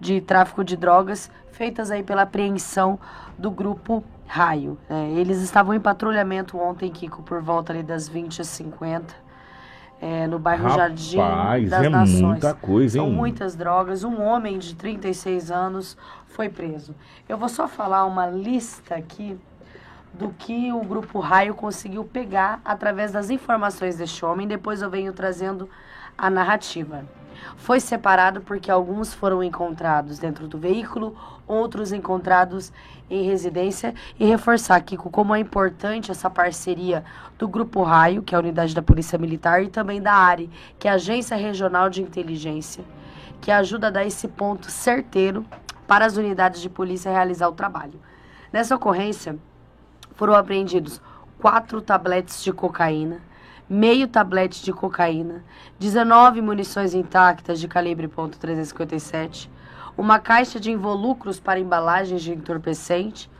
[0.00, 2.98] de tráfico de drogas feitas aí pela apreensão
[3.38, 4.78] do grupo Raio.
[4.88, 9.24] É, eles estavam em patrulhamento ontem, Kiko, por volta ali das 20 às 50
[10.00, 12.20] é, no bairro Rapaz, Jardim das é Nações.
[12.20, 13.12] muita coisa, São hein?
[13.14, 14.04] muitas drogas.
[14.04, 16.94] Um homem de 36 anos foi preso.
[17.28, 19.38] Eu vou só falar uma lista aqui
[20.12, 24.46] do que o grupo Raio conseguiu pegar através das informações deste homem.
[24.46, 25.68] Depois eu venho trazendo
[26.18, 27.04] a narrativa.
[27.56, 32.72] Foi separado porque alguns foram encontrados dentro do veículo, outros encontrados
[33.10, 37.04] em residência e reforçar, Kiko, como é importante essa parceria
[37.38, 40.88] do Grupo Raio, que é a unidade da Polícia Militar, e também da ARI, que
[40.88, 42.84] é a Agência Regional de Inteligência,
[43.40, 45.44] que ajuda a dar esse ponto certeiro
[45.86, 48.00] para as unidades de polícia realizar o trabalho.
[48.52, 49.36] Nessa ocorrência,
[50.14, 51.00] foram apreendidos
[51.38, 53.20] quatro tabletes de cocaína,
[53.68, 55.44] meio tablete de cocaína,
[55.78, 59.48] 19 munições intactas de calibre .357,
[59.96, 63.30] uma caixa de involucros para embalagens de entorpecente,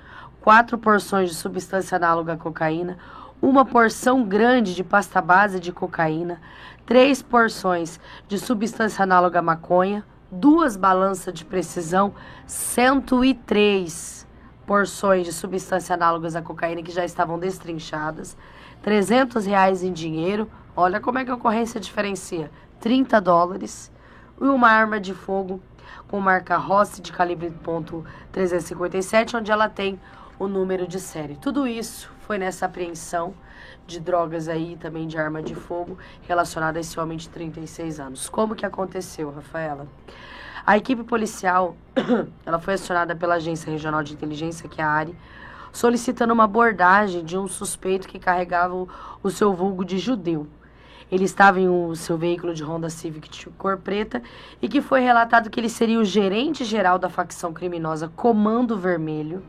[0.40, 2.98] quatro porções de substância análoga à cocaína,
[3.42, 6.40] uma porção grande de pasta base de cocaína,
[6.86, 12.14] três porções de substância análoga à maconha, duas balanças de precisão,
[12.46, 14.26] 103
[14.66, 18.36] porções de substância análogas à cocaína que já estavam destrinchadas,
[18.82, 23.92] 300 reais em dinheiro, olha como é que a ocorrência diferencia, 30 dólares,
[24.40, 25.60] e uma arma de fogo
[26.08, 27.52] com marca Rossi de calibre
[28.32, 29.98] .357, onde ela tem
[30.38, 31.36] o número de série.
[31.36, 33.34] Tudo isso foi nessa apreensão
[33.86, 38.28] de drogas aí, também de arma de fogo, relacionada a esse homem de 36 anos.
[38.28, 39.86] Como que aconteceu, Rafaela?
[40.66, 41.76] A equipe policial,
[42.46, 45.14] ela foi acionada pela Agência Regional de Inteligência, que é a ARI,
[45.70, 48.88] solicitando uma abordagem de um suspeito que carregava o,
[49.22, 50.46] o seu vulgo de judeu.
[51.10, 54.22] Ele estava em um, seu veículo de Honda Civic de cor preta
[54.60, 59.42] e que foi relatado que ele seria o gerente geral da facção criminosa Comando Vermelho,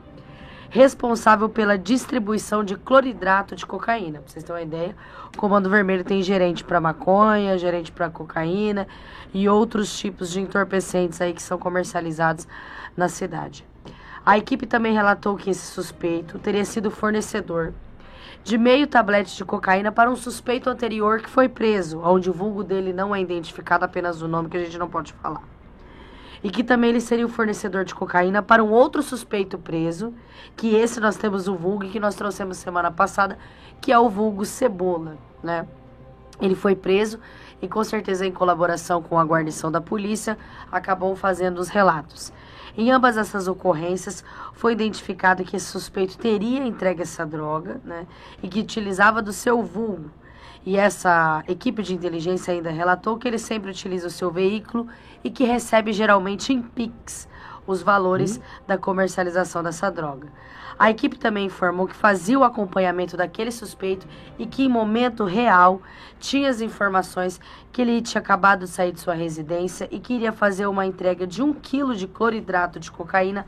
[0.70, 4.20] responsável pela distribuição de cloridrato de cocaína.
[4.20, 4.96] Pra vocês terem uma ideia,
[5.34, 8.88] o Comando Vermelho tem gerente para maconha, gerente para cocaína
[9.34, 12.48] e outros tipos de entorpecentes aí que são comercializados
[12.96, 13.66] na cidade.
[14.26, 17.74] A equipe também relatou que esse suspeito teria sido fornecedor
[18.46, 22.64] de meio tablete de cocaína para um suspeito anterior que foi preso, onde o vulgo
[22.64, 25.42] dele não é identificado apenas o nome que a gente não pode falar.
[26.44, 30.14] E que também ele seria o fornecedor de cocaína para um outro suspeito preso,
[30.56, 33.36] que esse nós temos o vulgo que nós trouxemos semana passada,
[33.82, 35.68] que é o vulgo Cebola, né?
[36.40, 37.20] Ele foi preso
[37.60, 40.38] e com certeza em colaboração com a guarnição da polícia
[40.72, 42.32] acabou fazendo os relatos.
[42.78, 48.06] Em ambas essas ocorrências, foi identificado que esse suspeito teria entregue essa droga né,
[48.44, 50.12] e que utilizava do seu vulgo.
[50.66, 54.88] E essa equipe de inteligência ainda relatou que ele sempre utiliza o seu veículo
[55.24, 57.28] e que recebe geralmente em PIX
[57.68, 58.44] os valores uhum.
[58.68, 60.28] da comercialização dessa droga.
[60.78, 64.06] A equipe também informou que fazia o acompanhamento daquele suspeito
[64.38, 65.82] e que, em momento real,
[66.20, 67.40] tinha as informações
[67.72, 71.42] que ele tinha acabado de sair de sua residência e queria fazer uma entrega de
[71.42, 73.46] um quilo de cloridrato de cocaína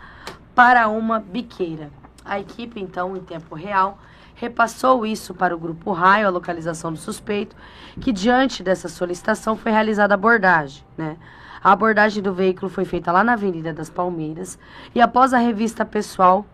[0.55, 1.91] para uma biqueira.
[2.23, 3.99] A equipe, então, em tempo real,
[4.33, 7.55] repassou isso para o grupo Raio, a localização do suspeito,
[7.99, 11.17] que diante dessa solicitação foi realizada a abordagem, né?
[11.63, 14.57] A abordagem do veículo foi feita lá na Avenida das Palmeiras
[14.93, 16.45] e após a revista pessoal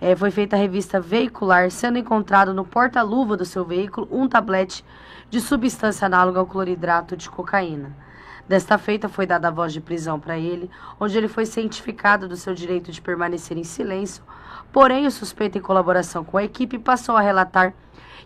[0.00, 4.84] é, foi feita a revista veicular, sendo encontrado no porta-luva do seu veículo um tablete
[5.28, 7.94] de substância análoga ao cloridrato de cocaína.
[8.48, 12.36] Desta feita, foi dada a voz de prisão para ele, onde ele foi cientificado do
[12.36, 14.24] seu direito de permanecer em silêncio.
[14.72, 17.72] Porém, o suspeito, em colaboração com a equipe, passou a relatar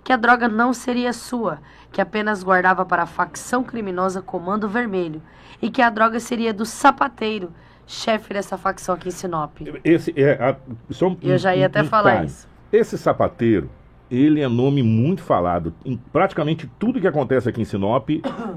[0.05, 1.59] que a droga não seria sua,
[1.91, 5.23] que apenas guardava para a facção criminosa Comando Vermelho,
[5.63, 7.51] e que a droga seria do sapateiro,
[7.87, 9.57] chefe dessa facção aqui em Sinop.
[9.83, 10.57] Esse é a,
[11.05, 12.47] um, Eu já ia um, até um falar isso.
[12.71, 13.71] Esse sapateiro,
[14.11, 15.73] ele é nome muito falado.
[15.85, 18.11] Em praticamente tudo que acontece aqui em Sinop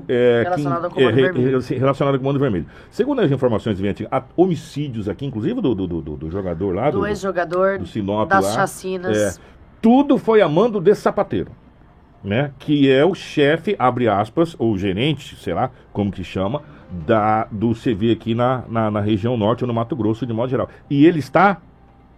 [0.08, 2.66] é, relacionado, que, com é, re, relacionado com o Comando Vermelho.
[2.90, 6.90] Segundo as informações vêm há homicídios aqui, inclusive do, do, do, do jogador lá.
[6.90, 9.18] Do, do ex-jogador, do Sinop das lá, chacinas.
[9.18, 11.52] É, tudo foi a mando desse sapateiro.
[12.24, 16.62] Né, que é o chefe, abre aspas, ou gerente, sei lá como que chama,
[17.06, 20.50] da, do CV aqui na, na, na região norte ou no Mato Grosso de modo
[20.50, 20.68] geral.
[20.90, 21.62] E ele está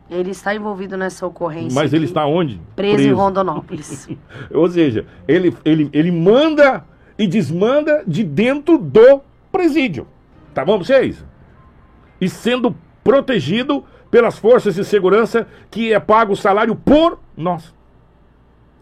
[0.10, 1.80] ele está envolvido nessa ocorrência.
[1.80, 2.60] Mas ele está onde?
[2.76, 3.10] Preso, preso.
[3.10, 4.10] em Rondonópolis.
[4.52, 6.84] Ou seja, ele, ele, ele manda
[7.18, 10.08] e desmanda de dentro do presídio.
[10.54, 11.24] Tá bom vocês?
[12.20, 17.74] E sendo protegido pelas forças de segurança que é pago o salário por nós.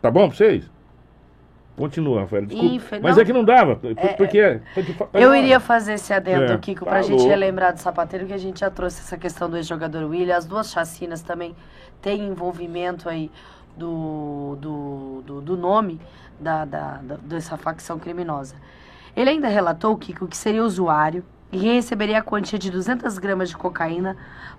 [0.01, 0.69] Tá bom pra vocês?
[1.75, 2.47] Continua, Rafael.
[2.47, 2.99] Desculpa.
[3.01, 3.79] Mas é que não dava.
[3.95, 4.39] É, porque.
[4.39, 4.61] É,
[5.13, 7.19] eu iria fazer esse adendo, é, Kiko, pra falou.
[7.19, 10.35] gente relembrar do sapateiro, que a gente já trouxe essa questão do ex-jogador William.
[10.35, 11.55] As duas chacinas também
[12.01, 13.29] têm envolvimento aí
[13.77, 16.01] do, do, do, do nome
[16.39, 18.55] da, da, da, dessa facção criminosa.
[19.15, 23.57] Ele ainda relatou, Kiko, que seria usuário e receberia a quantia de 200 gramas de
[23.57, 24.17] cocaína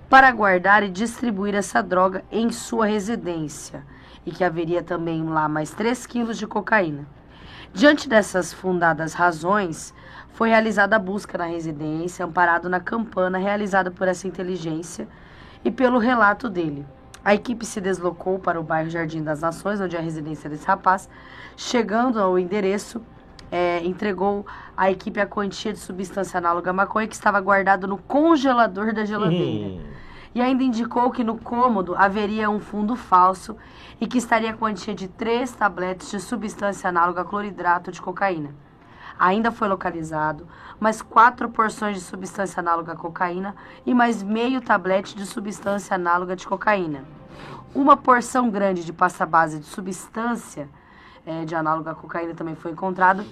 [0.08, 3.84] para guardar e distribuir essa droga em sua residência
[4.24, 7.06] e que haveria também lá mais 3 quilos de cocaína.
[7.72, 9.92] Diante dessas fundadas razões,
[10.32, 15.06] foi realizada a busca na residência, amparado na campana realizada por essa inteligência
[15.64, 16.86] e pelo relato dele.
[17.24, 20.66] A equipe se deslocou para o bairro Jardim das Nações, onde é a residência desse
[20.66, 21.08] rapaz.
[21.56, 23.02] Chegando ao endereço,
[23.50, 27.98] é, entregou à equipe a quantia de substância análoga à maconha que estava guardado no
[27.98, 29.68] congelador da geladeira.
[29.68, 29.98] Hum
[30.34, 33.56] e ainda indicou que no cômodo haveria um fundo falso
[34.00, 38.54] e que estaria a quantia de três tabletes de substância análoga a cloridrato de cocaína.
[39.18, 40.46] Ainda foi localizado
[40.78, 46.36] mais quatro porções de substância análoga a cocaína e mais meio tablete de substância análoga
[46.36, 47.04] de cocaína.
[47.74, 50.68] Uma porção grande de pasta base de substância
[51.26, 53.24] é, de análoga a cocaína também foi encontrado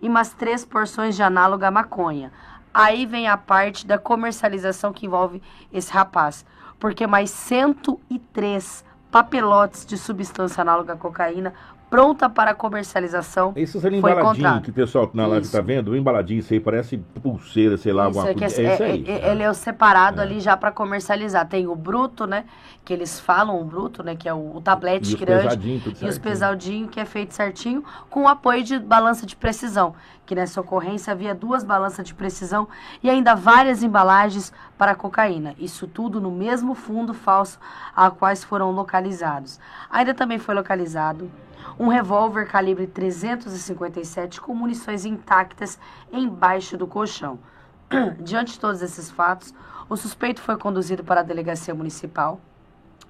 [0.00, 2.32] e mais três porções de análoga a maconha.
[2.72, 6.44] Aí vem a parte da comercialização que envolve esse rapaz.
[6.78, 11.54] Porque mais 103 papelotes de substância análoga à cocaína
[11.88, 13.52] pronta para comercialização.
[13.56, 17.76] Esses ali embaladinhos que o pessoal na live está vendo, embaladinho, isso aí parece pulseira,
[17.76, 18.62] sei lá, isso, alguma é coisa.
[18.62, 20.24] É, é, aí, é, ele é o separado é.
[20.24, 21.46] ali já para comercializar.
[21.48, 22.44] Tem o bruto, né?
[22.84, 24.16] Que eles falam o bruto, né?
[24.16, 25.82] Que é o, o tablete e grande.
[25.86, 29.94] Os e os pesadinhos, que é feito certinho, com o apoio de balança de precisão.
[30.26, 32.68] Que nessa ocorrência havia duas balanças de precisão
[33.02, 35.54] e ainda várias embalagens para cocaína.
[35.58, 37.58] Isso tudo no mesmo fundo falso
[37.94, 39.58] a quais foram localizados.
[39.88, 41.30] Ainda também foi localizado
[41.78, 45.78] um revólver calibre 357 com munições intactas
[46.12, 47.38] embaixo do colchão.
[48.20, 49.54] Diante de todos esses fatos,
[49.88, 52.40] o suspeito foi conduzido para a delegacia municipal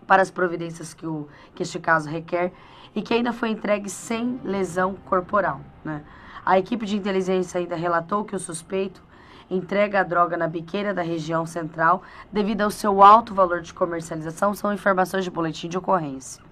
[0.07, 2.53] para as providências que, o, que este caso requer
[2.95, 5.61] e que ainda foi entregue sem lesão corporal.
[5.85, 6.03] Né?
[6.47, 9.03] A equipe de inteligência ainda relatou que o suspeito
[9.51, 14.55] entrega a droga na biqueira da região central devido ao seu alto valor de comercialização,
[14.55, 16.47] são informações de boletim de ocorrência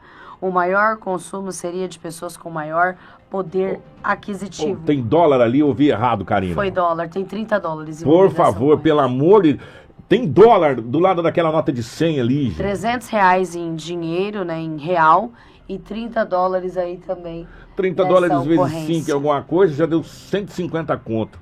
[0.45, 2.97] o maior consumo seria de pessoas com maior
[3.31, 4.79] poder aquisitivo.
[4.83, 6.55] Oh, tem dólar ali, eu ouvi errado, Karina.
[6.55, 8.03] Foi dólar, tem 30 dólares.
[8.03, 9.59] Por favor, pelo amor de...
[10.07, 12.45] Tem dólar do lado daquela nota de 100 ali.
[12.49, 12.57] Gente.
[12.57, 15.33] 300 reais em dinheiro, né, em real,
[15.69, 17.49] e 30 dólares aí também.
[17.77, 21.39] 30 dólares vezes 5 é alguma coisa, já deu 150 conto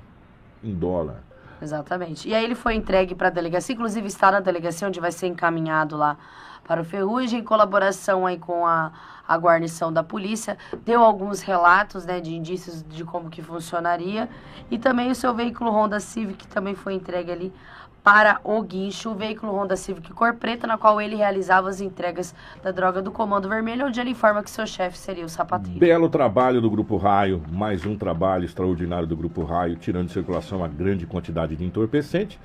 [0.63, 1.23] em dólar.
[1.61, 2.27] Exatamente.
[2.27, 5.27] E aí ele foi entregue para a delegacia, inclusive está na delegacia onde vai ser
[5.27, 6.17] encaminhado lá
[6.63, 8.91] para o Ferrugem, em colaboração aí com a,
[9.27, 14.29] a guarnição da polícia, deu alguns relatos né, de indícios de como que funcionaria,
[14.71, 17.53] e também o seu veículo Honda Civic também foi entregue ali
[18.03, 22.35] para o guincho, o veículo Honda Civic cor preta, na qual ele realizava as entregas
[22.61, 25.79] da droga do Comando Vermelho, onde ele informa que seu chefe seria o sapateiro.
[25.79, 30.57] Belo trabalho do Grupo Raio, mais um trabalho extraordinário do Grupo Raio, tirando de circulação
[30.57, 32.37] uma grande quantidade de entorpecente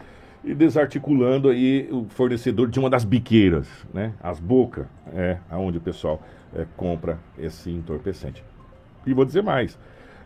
[0.45, 4.13] e desarticulando aí o fornecedor de uma das biqueiras, né?
[4.23, 6.23] As bocas, é aonde o pessoal
[6.55, 8.45] é, compra esse entorpecente.
[9.05, 9.77] E vou dizer mais,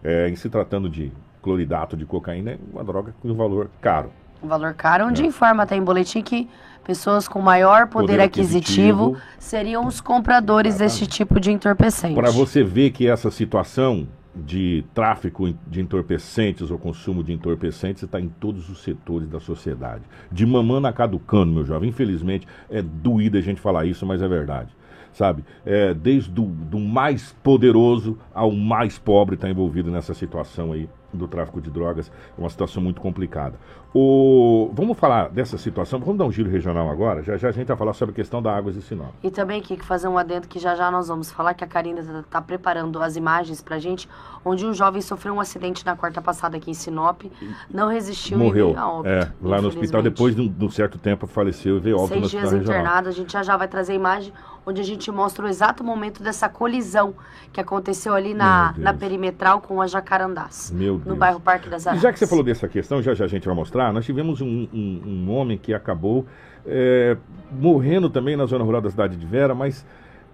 [0.05, 4.13] é, em se tratando de cloridato de cocaína, é uma droga com um valor caro.
[4.43, 5.27] Um valor caro, onde é.
[5.27, 6.49] informa até em boletim que
[6.85, 12.15] pessoas com maior poder, poder aquisitivo, aquisitivo, seriam os compradores deste tipo de entorpecente.
[12.15, 18.19] Para você ver que essa situação de tráfico de entorpecentes ou consumo de entorpecentes está
[18.19, 20.03] em todos os setores da sociedade.
[20.31, 21.91] De mamando a caducando, meu jovem.
[21.91, 24.71] Infelizmente, é doído a gente falar isso, mas é verdade.
[25.13, 25.45] Sabe?
[25.67, 31.29] É, desde o do mais poderoso ao mais pobre está envolvido nessa situação aí do
[31.29, 32.11] tráfico de drogas.
[32.37, 33.59] É uma situação muito complicada.
[33.95, 34.71] O...
[34.73, 37.23] Vamos falar dessa situação, vamos dar um giro regional agora.
[37.23, 39.13] Já já a gente vai falar sobre a questão da Águas de Sinop.
[39.23, 42.01] E também, Kiko, fazer um adendo que já já nós vamos falar que a Karina
[42.01, 44.09] está tá preparando as imagens pra gente,
[44.45, 47.23] onde um jovem sofreu um acidente na quarta passada aqui em Sinop,
[47.71, 48.71] não resistiu Morreu.
[48.71, 51.27] e veio a óbito, é, lá no hospital, depois de um, de um certo tempo
[51.27, 53.97] faleceu e veio óbito Seis no dias internado, a gente já já vai trazer a
[53.97, 54.33] imagem
[54.67, 57.15] onde a gente mostra o exato momento dessa colisão
[57.53, 61.19] que aconteceu ali na, na perimetral com a Jacarandás, Meu no Deus.
[61.19, 62.03] bairro Parque das E Artes.
[62.03, 64.69] já que você falou dessa questão, já já a gente vai mostrar, nós tivemos um,
[64.73, 66.27] um- um homem que acabou
[66.65, 67.17] é,
[67.51, 69.85] morrendo também na zona rural da cidade de Vera, mas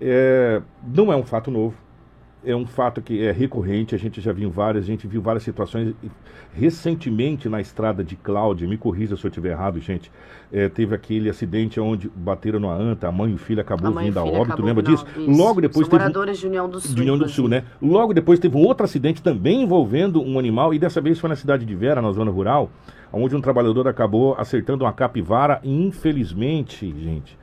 [0.01, 1.75] é, não é um fato novo.
[2.45, 5.43] É um fato que é recorrente, a gente já viu várias, a gente viu várias
[5.43, 5.93] situações.
[6.55, 10.11] Recentemente, na estrada de Cláudia, me corrija se eu estiver errado, gente,
[10.53, 14.19] é, teve aquele acidente onde bateram numa anta, a mãe e o filho acabou vindo
[14.19, 15.05] a óbito, lembra disso?
[15.17, 15.31] isso.
[15.31, 16.95] Logo depois São teve moradores de União do Sul.
[16.95, 17.65] de União do Sul, né?
[17.83, 21.37] Logo depois teve um outro acidente também envolvendo um animal, e dessa vez foi na
[21.37, 22.71] cidade de Vera, na zona rural,
[23.13, 27.37] onde um trabalhador acabou acertando uma capivara e infelizmente, gente,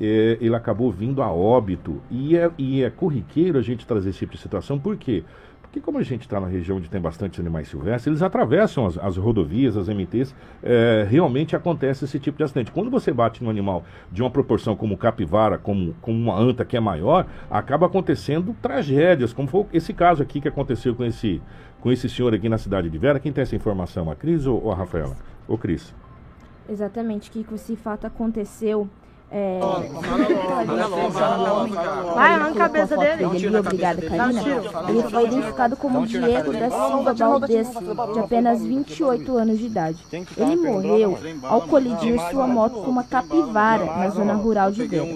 [0.00, 2.00] é, ele acabou vindo a óbito.
[2.10, 5.24] E é, e é corriqueiro a gente trazer esse tipo de situação, por quê?
[5.72, 8.98] Porque como a gente está na região onde tem bastante animais silvestres, eles atravessam as,
[8.98, 12.70] as rodovias, as MTs, é, realmente acontece esse tipo de acidente.
[12.70, 16.76] Quando você bate num animal de uma proporção como capivara, como, como uma anta que
[16.76, 21.40] é maior, acaba acontecendo tragédias, como foi esse caso aqui que aconteceu com esse,
[21.80, 23.18] com esse senhor aqui na cidade de Vera.
[23.18, 25.16] Quem tem essa informação, a Cris ou, ou a Rafaela?
[25.48, 25.94] Ô Cris.
[26.68, 27.54] Exatamente, Kiko.
[27.54, 28.90] Esse fato aconteceu.
[29.34, 29.58] É...
[32.14, 33.24] Vai, arranca a cabeça dele.
[33.34, 34.42] Ele, obrigada, Karina.
[34.88, 37.68] Ele foi identificado como Diego da Silva Valdez,
[38.12, 39.98] de apenas 28 anos de idade.
[40.36, 45.06] Ele morreu ao colidir sua moto com uma capivara na zona rural de Vera.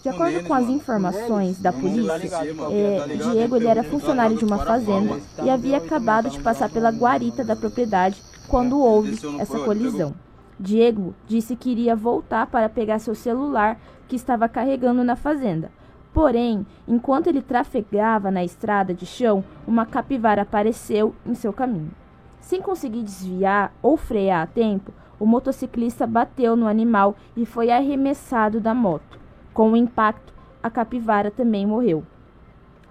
[0.00, 2.38] De acordo com as informações da polícia,
[2.70, 7.42] é, Diego ele era funcionário de uma fazenda e havia acabado de passar pela guarita
[7.42, 10.14] da propriedade quando houve essa colisão.
[10.58, 13.78] Diego disse que iria voltar para pegar seu celular
[14.08, 15.70] que estava carregando na fazenda.
[16.12, 21.90] Porém, enquanto ele trafegava na estrada de chão, uma capivara apareceu em seu caminho.
[22.40, 28.60] Sem conseguir desviar ou frear a tempo, o motociclista bateu no animal e foi arremessado
[28.60, 29.18] da moto.
[29.52, 30.32] Com o impacto,
[30.62, 32.02] a capivara também morreu.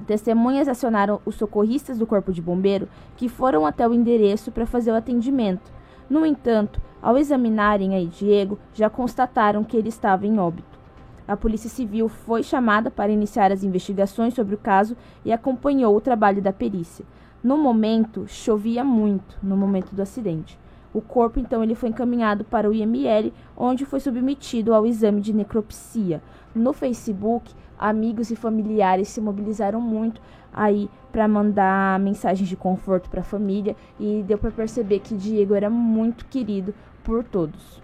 [0.05, 4.91] Testemunhas acionaram os socorristas do Corpo de Bombeiro, que foram até o endereço para fazer
[4.91, 5.71] o atendimento.
[6.09, 10.79] No entanto, ao examinarem aí Diego, já constataram que ele estava em óbito.
[11.27, 16.01] A Polícia Civil foi chamada para iniciar as investigações sobre o caso e acompanhou o
[16.01, 17.03] trabalho da perícia.
[17.43, 20.59] No momento, chovia muito no momento do acidente.
[20.93, 25.33] O corpo então ele foi encaminhado para o IML, onde foi submetido ao exame de
[25.33, 26.21] necropsia.
[26.53, 30.21] No Facebook, amigos e familiares se mobilizaram muito
[30.55, 35.53] aí para mandar mensagens de conforto para a família e deu para perceber que Diego
[35.53, 37.81] era muito querido por todos.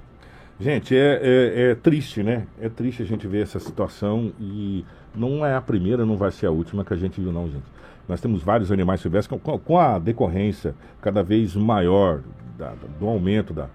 [0.60, 2.46] Gente, é, é, é triste, né?
[2.60, 6.46] É triste a gente ver essa situação e não é a primeira, não vai ser
[6.46, 7.64] a última que a gente viu, não, gente.
[8.08, 12.22] Nós temos vários animais silvestres com, com a decorrência cada vez maior
[12.58, 13.68] da- do aumento da,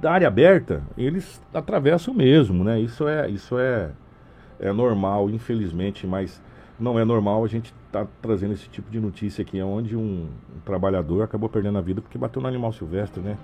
[0.00, 2.80] da área aberta, eles atravessam mesmo, né?
[2.80, 3.90] Isso é, isso é,
[4.60, 6.40] é normal, infelizmente, mas
[6.78, 10.26] não é normal a gente estar trazendo esse tipo de notícia aqui, onde um,
[10.56, 13.36] um trabalhador acabou perdendo a vida porque bateu no animal silvestre, né?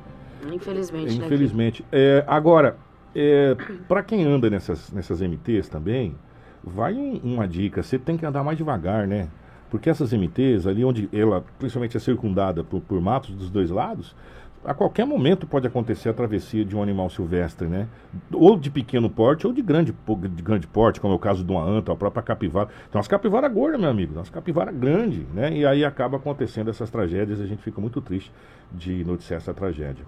[0.53, 1.26] Infelizmente, né?
[1.26, 1.85] Infelizmente.
[1.91, 2.76] É, agora,
[3.14, 3.57] é,
[3.89, 6.14] para quem anda nessas, nessas MTs também,
[6.62, 9.28] vai um- uma dica, você tem que andar mais devagar, né?
[9.70, 14.14] Porque essas MTs, ali onde ela principalmente é circundada por, por matos dos dois lados,
[14.65, 17.87] a qualquer momento pode acontecer a travessia de um animal silvestre, né?
[18.33, 21.53] Ou de pequeno porte ou de grande, de grande porte, como é o caso de
[21.53, 22.69] uma anta, a própria capivara.
[22.89, 25.55] Então, as capivara gorda, meu amigo, as capivara grande, né?
[25.55, 28.33] E aí acaba acontecendo essas tragédias e a gente fica muito triste
[28.73, 30.05] de noticiar essa tragédia.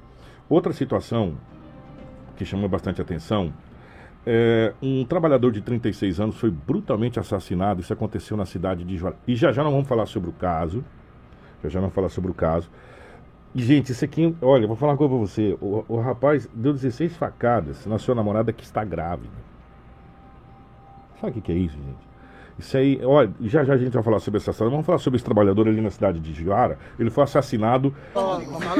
[0.48, 1.34] Outra situação
[2.36, 3.52] que chamou bastante atenção
[4.24, 7.80] é um trabalhador de 36 anos foi brutalmente assassinado.
[7.80, 9.16] Isso aconteceu na cidade de Juara.
[9.26, 10.84] E já já não vamos falar sobre o caso.
[11.62, 12.70] Já já não vamos falar sobre o caso.
[13.58, 15.56] Gente, isso aqui, olha, vou falar uma coisa pra você.
[15.62, 19.32] O, o rapaz deu 16 facadas na sua namorada que está grávida.
[21.18, 22.05] Sabe o que, que é isso, gente?
[22.58, 24.70] Isso aí, olha, já já a gente vai falar sobre essa história.
[24.70, 26.78] Vamos falar sobre esse trabalhador ali na cidade de Juara.
[26.98, 27.94] Ele foi assassinado,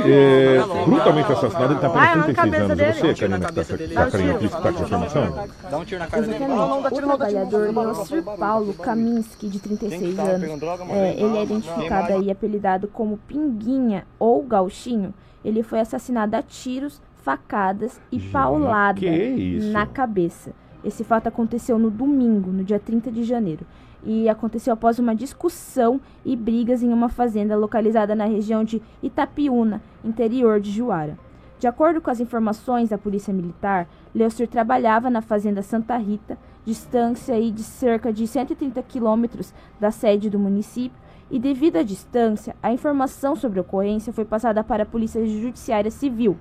[0.05, 1.75] é, brutalmente assassinado.
[1.75, 2.37] Ele está a 36 anos.
[2.37, 2.93] cabeça E dele.
[2.95, 5.49] você, Karina, que está tá, Karina, que está com essa informação?
[5.71, 6.45] Dá um tiro na cara dele.
[6.45, 13.19] O trabalhador Leocir Paulo Kaminski, de 36 anos, é, ele é identificado aí, apelidado como
[13.29, 15.13] Pinguinha ou Gauchinho.
[15.45, 19.71] Ele foi assassinado a tiros, facadas e paulada que isso?
[19.71, 20.53] na cabeça.
[20.87, 23.67] Esse fato aconteceu no domingo, no dia 30 de janeiro.
[24.05, 29.83] e aconteceu após uma discussão e brigas em uma fazenda localizada na região de Itapiúna,
[30.05, 31.19] interior de Juara.
[31.59, 37.35] De acordo com as informações da Polícia Militar, Leocir trabalhava na fazenda Santa Rita, distância
[37.51, 40.97] de cerca de 130 quilômetros da sede do município,
[41.29, 45.91] e devido à distância, a informação sobre a ocorrência foi passada para a Polícia Judiciária
[45.91, 46.37] Civil,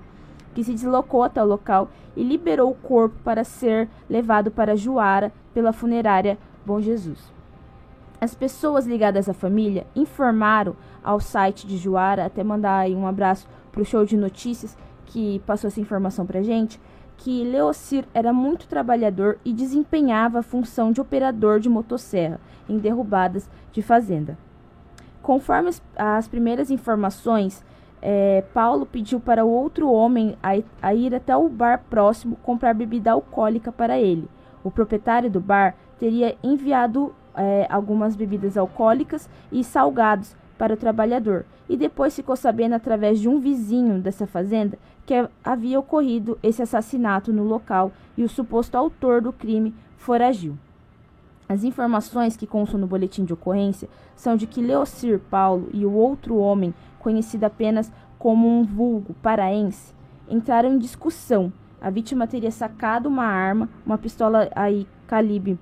[0.56, 5.30] que se deslocou até o local e liberou o corpo para ser levado para Juara
[5.52, 7.30] pela funerária Bom Jesus.
[8.18, 13.46] As pessoas ligadas à família informaram ao site de Juara, até mandar aí um abraço
[13.70, 16.80] para o show de notícias que passou essa informação para gente,
[17.18, 23.46] que Leocir era muito trabalhador e desempenhava a função de operador de motosserra em derrubadas
[23.72, 24.38] de fazenda.
[25.20, 27.62] Conforme as primeiras informações,
[28.08, 30.50] é, Paulo pediu para o outro homem a,
[30.80, 34.28] a ir até o bar próximo comprar bebida alcoólica para ele.
[34.62, 41.44] O proprietário do bar teria enviado é, algumas bebidas alcoólicas e salgados para o trabalhador,
[41.68, 47.32] e depois ficou sabendo através de um vizinho dessa fazenda que havia ocorrido esse assassinato
[47.32, 50.56] no local e o suposto autor do crime foragiu.
[51.48, 55.92] As informações que constam no boletim de ocorrência são de que Leocir Paulo e o
[55.92, 59.94] outro homem, conhecido apenas como um vulgo paraense,
[60.28, 61.52] entraram em discussão.
[61.80, 65.58] A vítima teria sacado uma arma, uma pistola aí calibre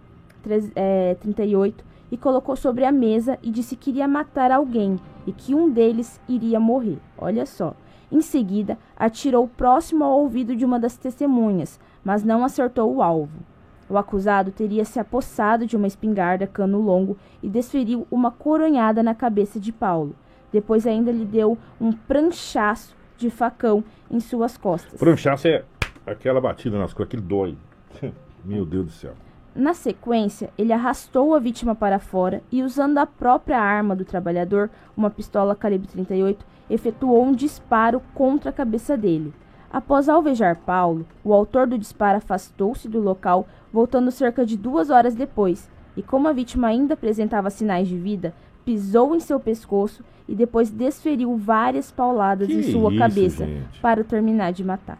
[0.74, 5.55] é, 38 e colocou sobre a mesa e disse que iria matar alguém e que
[5.55, 6.99] um deles iria morrer.
[7.18, 7.74] Olha só.
[8.12, 13.41] Em seguida, atirou próximo ao ouvido de uma das testemunhas, mas não acertou o alvo.
[13.89, 19.14] O acusado teria se apossado de uma espingarda cano longo e desferiu uma coronhada na
[19.14, 20.14] cabeça de Paulo.
[20.55, 25.00] Depois ainda lhe deu um pranchaço de facão em suas costas.
[25.00, 25.64] Pranchaço é
[26.07, 27.59] aquela batida nas costas, aquele dói.
[28.44, 29.14] Meu Deus do céu.
[29.52, 34.70] Na sequência, ele arrastou a vítima para fora e, usando a própria arma do trabalhador,
[34.96, 39.34] uma pistola calibre 38, efetuou um disparo contra a cabeça dele.
[39.72, 45.16] Após alvejar Paulo, o autor do disparo afastou-se do local, voltando cerca de duas horas
[45.16, 48.32] depois, e como a vítima ainda apresentava sinais de vida,
[48.64, 53.81] pisou em seu pescoço e depois desferiu várias pauladas que em sua isso, cabeça gente?
[53.81, 54.99] para terminar de matar.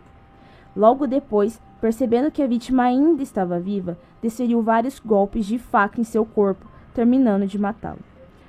[0.77, 6.05] Logo depois, percebendo que a vítima ainda estava viva, desferiu vários golpes de faca em
[6.05, 8.01] seu corpo, terminando de matá-lo.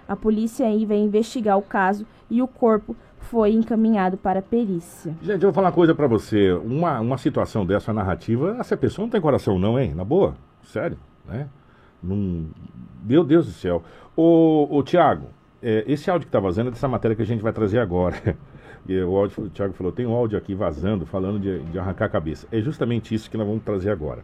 [0.07, 5.15] A polícia aí vai investigar o caso e o corpo foi encaminhado para a perícia.
[5.21, 6.51] Gente, eu vou falar uma coisa pra você.
[6.51, 9.93] Uma, uma situação dessa narrativa, essa pessoa não tem coração não, hein?
[9.95, 10.35] Na boa?
[10.63, 11.47] Sério, né?
[12.01, 12.49] Num...
[13.03, 13.83] Meu Deus do céu.
[14.15, 15.27] Ô, ô Tiago,
[15.67, 18.15] é, esse áudio que tá vazando é dessa matéria que a gente vai trazer agora.
[18.87, 22.05] E o, áudio, o Thiago falou, tem um áudio aqui vazando falando de, de arrancar
[22.05, 22.45] a cabeça.
[22.51, 24.23] É justamente isso que nós vamos trazer agora.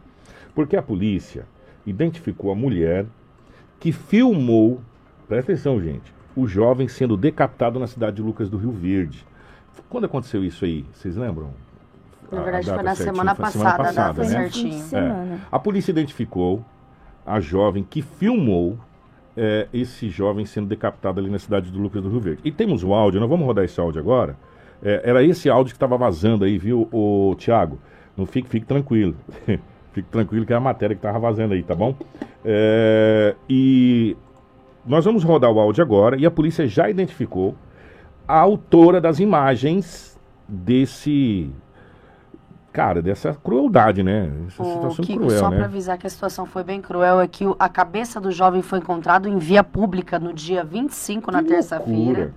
[0.54, 1.46] Porque a polícia
[1.84, 3.06] identificou a mulher
[3.80, 4.80] que filmou,
[5.28, 9.26] presta atenção, gente, o jovem sendo decapitado na cidade de Lucas do Rio Verde.
[9.88, 10.84] Quando aconteceu isso aí?
[10.92, 11.50] Vocês lembram?
[12.30, 13.14] Na A- a verdade, data foi na certinha?
[13.14, 14.42] semana Foi passada, a data Foi no né?
[14.44, 14.84] fim de certinho.
[14.84, 15.40] semana.
[15.50, 16.64] A polícia identificou
[17.26, 18.78] a jovem que filmou
[19.36, 22.40] é, esse jovem sendo decapitado ali na cidade do Lucas do Rio Verde.
[22.44, 24.36] E temos um áudio, nós vamos rodar esse áudio agora.
[24.82, 27.78] É, era esse áudio que estava vazando aí, viu, o Tiago?
[28.16, 29.14] Não fique, fique tranquilo.
[29.92, 31.94] fique tranquilo que é a matéria que estava vazando aí, tá bom?
[32.44, 34.16] É, e
[34.84, 37.54] nós vamos rodar o áudio agora e a polícia já identificou
[38.26, 40.18] a autora das imagens
[40.48, 41.50] desse.
[42.72, 44.30] Cara, dessa crueldade, né?
[44.48, 45.56] Essa O situação Kiko, cruel, só né?
[45.56, 48.78] para avisar que a situação foi bem cruel, é que a cabeça do jovem foi
[48.78, 51.98] encontrado em via pública no dia 25, na Que terça-feira.
[52.00, 52.34] loucura.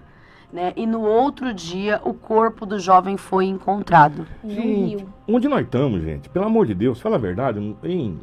[0.52, 0.74] Né?
[0.76, 4.26] E no outro dia, o corpo do jovem foi encontrado.
[4.44, 5.10] No Gente, Rio.
[5.28, 6.28] onde nós estamos, gente?
[6.30, 7.76] Pelo amor de Deus, fala a verdade.
[7.82, 8.20] tem-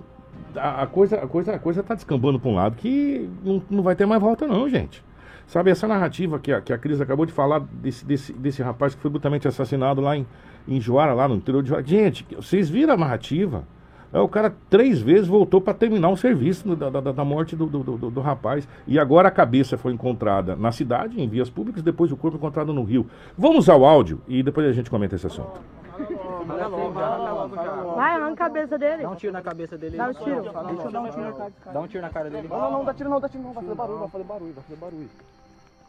[0.54, 3.82] a, a coisa, a, coisa, a coisa tá descambando para um lado que não, não
[3.82, 5.02] vai ter mais volta, não, gente.
[5.47, 8.95] Sabe, essa narrativa que a, que a Cris acabou de falar desse, desse, desse rapaz
[8.95, 10.26] que foi brutalmente assassinado lá em,
[10.66, 11.84] em Joara, lá no interior de Joara.
[11.84, 13.64] Gente, vocês viram a narrativa?
[14.12, 17.66] É, o cara três vezes voltou para terminar o serviço da, da, da morte do,
[17.66, 18.68] do, do- do rapaz.
[18.86, 22.72] E agora a cabeça foi encontrada na cidade, em vias públicas, depois o corpo encontrado
[22.74, 23.07] no rio.
[23.38, 25.61] Vamos ao áudio e depois a gente comenta esse assunto.
[27.97, 29.03] Vai, arranca a cabeça dele.
[29.03, 29.97] Dá um tiro na cabeça dele.
[29.97, 30.43] Dá um tiro.
[30.43, 31.72] Deixa eu dar um tiro na cara cara.
[31.72, 32.49] Dá um tiro na cara dele.
[32.49, 34.53] Não, não, não, dá tiro não, dá tiro não, vai fazer barulho, vai fazer barulho,
[34.55, 35.11] vai fazer barulho.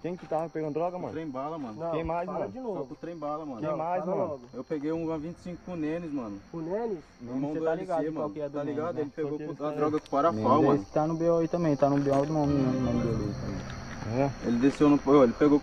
[0.02, 1.14] Quem que tava pegando droga, mano?
[1.14, 1.80] Trem bala, mano.
[1.80, 2.52] Não, Quem mais, fala mano?
[2.52, 2.86] de Só novo.
[2.88, 3.62] pro trem bala, mano.
[3.62, 4.30] Quem mais, fala mano?
[4.32, 4.42] logo.
[4.54, 6.40] Eu peguei um 25 com o Nenes, mano.
[6.52, 6.98] O Nenes?
[7.22, 8.16] Meu irmão Você do tá LC, ligado mano.
[8.16, 8.96] qual que é do Tá ligado?
[8.96, 9.02] né?
[9.02, 10.76] Ele pegou a droga com parafal, mano.
[10.76, 14.24] Esse tá no BO aí também, tá no BO do nome, nome dele também.
[14.26, 14.30] É.
[14.46, 15.00] Ele desceu no.
[15.24, 15.62] Ele pegou.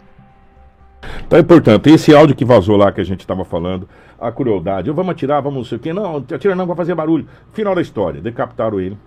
[1.26, 3.88] Então é importante, esse áudio que vazou lá que a gente estava falando,
[4.20, 7.26] a crueldade, vamos atirar, vamos não sei o quê, não, atira não, vai fazer barulho.
[7.52, 8.98] Final da história, decapitaram ele,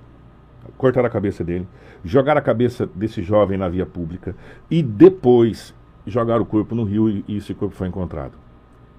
[0.78, 1.68] cortaram a cabeça dele,
[2.04, 4.36] jogaram a cabeça desse jovem na via pública
[4.70, 5.74] e depois
[6.06, 8.34] jogaram o corpo no rio e esse corpo foi encontrado.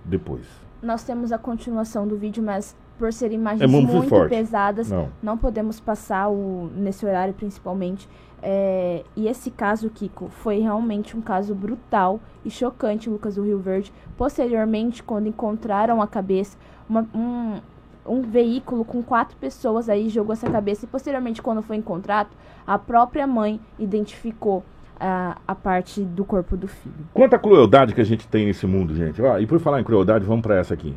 [0.04, 0.44] Depois.
[0.82, 4.30] Nós temos a continuação do vídeo, mas por serem É imagens muito muito, forte.
[4.30, 5.08] pesadas, Não.
[5.22, 5.36] não.
[5.38, 8.08] podemos passar o, nesse horário principalmente.
[8.42, 13.58] É, e esse caso, Kiko, foi realmente um caso brutal e chocante, Lucas do Rio
[13.58, 13.92] Verde.
[14.18, 16.56] Posteriormente, quando encontraram a cabeça,
[16.88, 17.58] uma- um,
[18.06, 20.84] um veículo com quatro pessoas aí jogou essa cabeça.
[20.84, 22.28] E posteriormente, quando foi encontrado,
[22.66, 24.62] a própria mãe identificou
[25.00, 26.94] a, a parte do corpo do filho.
[27.14, 29.20] Quanta crueldade que a gente tem nesse mundo, gente.
[29.22, 30.94] Ó, e por falar em crueldade, vamos para essa aqui.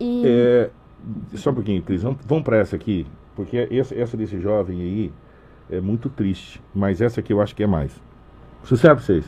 [0.00, 0.70] E É,
[1.36, 2.02] só um pouquinho, Cris.
[2.02, 5.12] Vamos, para essa aqui, porque essa, essa desse jovem aí
[5.70, 6.62] é muito triste.
[6.74, 7.92] Mas essa aqui eu acho que é mais.
[8.62, 9.24] Sucesso pra vocês.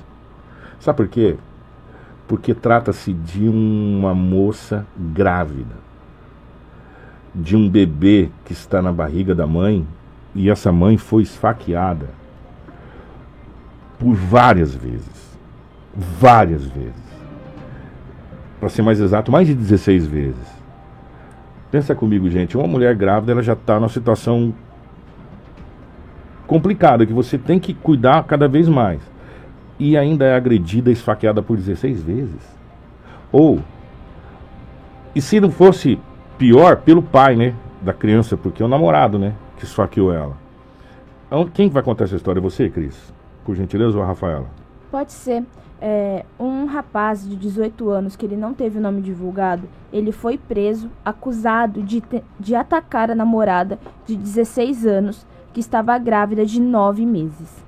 [0.80, 1.36] Sabe por quê?
[2.28, 5.76] Porque trata-se de uma moça grávida.
[7.34, 9.86] De um bebê que está na barriga da mãe.
[10.34, 12.08] E essa mãe foi esfaqueada
[13.98, 15.38] por várias vezes.
[15.94, 17.06] Várias vezes.
[18.60, 20.55] Para ser mais exato, mais de 16 vezes.
[21.70, 22.56] Pensa comigo, gente.
[22.56, 24.54] Uma mulher grávida, ela já está numa situação
[26.46, 29.00] complicada, que você tem que cuidar cada vez mais.
[29.78, 32.56] E ainda é agredida, esfaqueada por 16 vezes.
[33.32, 33.60] Ou,
[35.14, 35.98] e se não fosse
[36.38, 37.54] pior, pelo pai, né?
[37.82, 39.34] Da criança, porque é o namorado, né?
[39.58, 40.36] Que esfaqueou ela.
[41.26, 42.40] Então, Quem que vai contar essa história?
[42.40, 43.12] Você, Cris?
[43.44, 44.46] Por gentileza ou a Rafaela?
[44.90, 45.44] Pode ser.
[45.80, 50.38] É, um rapaz de 18 anos, que ele não teve o nome divulgado, ele foi
[50.38, 56.60] preso, acusado de, te- de atacar a namorada de 16 anos, que estava grávida de
[56.60, 57.64] 9 meses.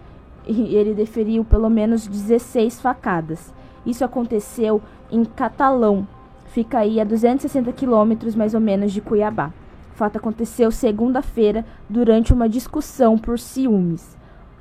[0.47, 3.53] E ele deferiu pelo menos 16 facadas.
[3.85, 4.81] Isso aconteceu
[5.11, 6.07] em Catalão,
[6.47, 9.53] fica aí a 260 quilômetros mais ou menos de Cuiabá.
[9.93, 14.17] O fato aconteceu segunda-feira durante uma discussão por ciúmes.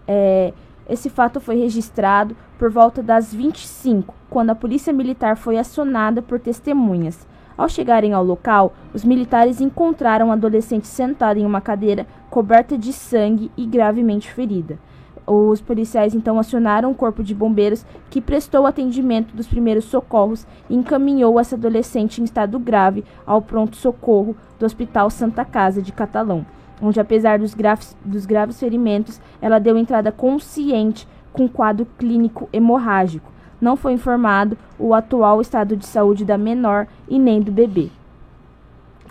[0.08, 0.54] É,
[0.90, 6.40] esse fato foi registrado por volta das 25, quando a polícia militar foi acionada por
[6.40, 7.28] testemunhas.
[7.58, 12.94] Ao chegarem ao local, os militares encontraram a adolescente sentada em uma cadeira coberta de
[12.94, 14.78] sangue e gravemente ferida.
[15.26, 20.76] Os policiais então acionaram o corpo de bombeiros que prestou atendimento dos primeiros socorros e
[20.76, 26.46] encaminhou essa adolescente em estado grave ao pronto-socorro do Hospital Santa Casa de Catalão
[26.82, 31.08] onde, apesar dos graves, dos graves ferimentos, ela deu entrada consciente
[31.38, 33.32] com quadro clínico hemorrágico.
[33.62, 37.90] Não foi informado o atual estado de saúde da menor e nem do bebê.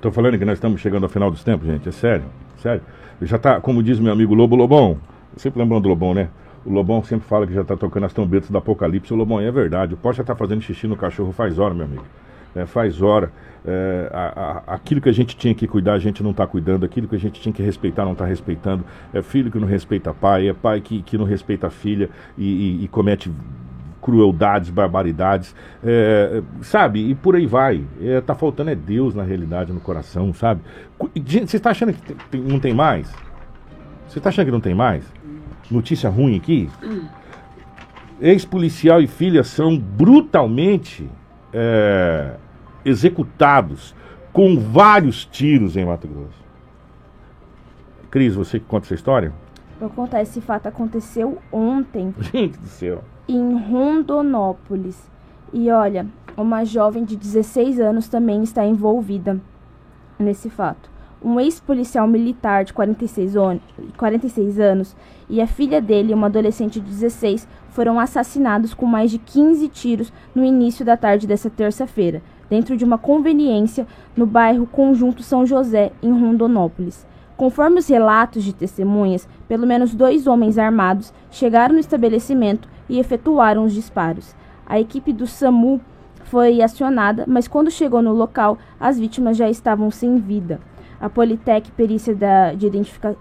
[0.00, 1.88] Tô falando que nós estamos chegando ao final dos tempos, gente.
[1.88, 2.24] É sério,
[2.58, 2.82] sério.
[3.22, 4.98] Já tá, como diz meu amigo Lobo Lobão,
[5.36, 6.28] sempre lembrando do Lobão, né?
[6.64, 9.12] O Lobão sempre fala que já tá tocando as trombetas do apocalipse.
[9.12, 9.94] O Lobão, é verdade.
[9.94, 12.04] O Porsche já tá fazendo xixi no cachorro faz hora, meu amigo.
[12.56, 13.30] É, faz hora.
[13.64, 16.84] É, a- a- aquilo que a gente tinha que cuidar, a gente não está cuidando.
[16.86, 18.84] Aquilo que a gente tinha que respeitar, não está respeitando.
[19.12, 22.44] É filho que não respeita pai, é pai que, que não respeita filha e,
[22.80, 23.30] e- e comete
[24.00, 25.54] crueldades, barbaridades,
[25.84, 27.10] é, sabe?
[27.10, 27.84] E por aí vai.
[28.00, 30.60] É, tá faltando é Deus na realidade, no coração, sabe?
[31.44, 33.12] Você está achando que tem- não tem mais?
[34.08, 35.04] Você está achando que não tem mais?
[35.70, 36.70] Notícia ruim aqui?
[38.20, 41.06] Ex-policial e filha são brutalmente
[41.52, 42.32] é,
[42.86, 43.94] executados
[44.32, 46.46] com vários tiros em Mato Grosso.
[48.10, 49.32] Cris, você que conta essa história?
[49.80, 53.02] Vou contar, esse fato aconteceu ontem Gente do céu.
[53.28, 55.10] em Rondonópolis.
[55.52, 56.06] E olha,
[56.36, 59.40] uma jovem de 16 anos também está envolvida
[60.18, 60.90] nesse fato.
[61.22, 63.58] Um ex-policial militar de 46, on-
[63.96, 64.96] 46 anos
[65.28, 70.12] e a filha dele, uma adolescente de 16, foram assassinados com mais de 15 tiros
[70.34, 73.86] no início da tarde dessa terça-feira, dentro de uma conveniência
[74.16, 77.06] no bairro Conjunto São José, em Rondonópolis.
[77.36, 83.64] Conforme os relatos de testemunhas, pelo menos dois homens armados chegaram no estabelecimento e efetuaram
[83.64, 84.34] os disparos.
[84.64, 85.80] A equipe do SAMU
[86.24, 90.60] foi acionada, mas quando chegou no local, as vítimas já estavam sem vida.
[90.98, 93.14] A Politec Perícia, da, de identifica,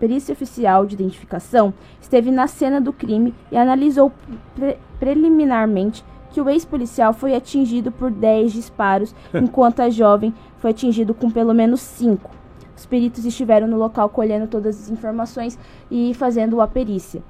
[0.00, 4.10] Perícia Oficial de Identificação esteve na cena do crime e analisou
[4.56, 6.02] pre- preliminarmente
[6.32, 11.52] que o ex-policial foi atingido por 10 disparos, enquanto a jovem foi atingido com pelo
[11.52, 12.30] menos 5.
[12.76, 15.58] Os peritos estiveram no local colhendo todas as informações
[15.90, 17.22] e fazendo a perícia.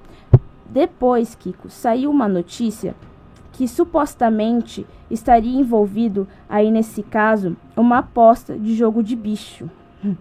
[0.66, 2.94] Depois, Kiko, saiu uma notícia
[3.52, 9.68] que supostamente estaria envolvido aí nesse caso uma aposta de jogo de bicho.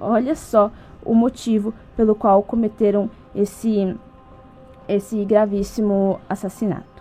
[0.00, 0.72] Olha só
[1.04, 3.96] o motivo pelo qual cometeram esse
[4.88, 6.91] esse gravíssimo assassinato.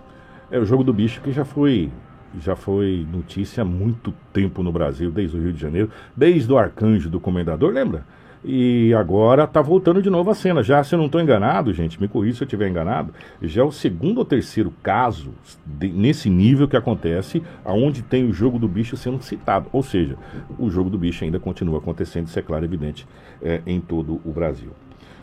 [0.52, 1.90] É o jogo do bicho que já foi
[2.40, 6.58] já foi notícia há muito tempo no Brasil, desde o Rio de Janeiro, desde o
[6.58, 8.06] arcanjo do comendador, lembra?
[8.44, 10.64] E agora está voltando de novo a cena.
[10.64, 13.66] Já, se eu não estou enganado, gente, me corrija se eu estiver enganado, já é
[13.66, 15.32] o segundo ou terceiro caso
[15.66, 19.68] de, nesse nível que acontece, aonde tem o jogo do bicho sendo citado.
[19.72, 20.18] Ou seja,
[20.58, 23.08] o jogo do bicho ainda continua acontecendo, isso é claro, evidente,
[23.44, 24.72] é, em todo o Brasil.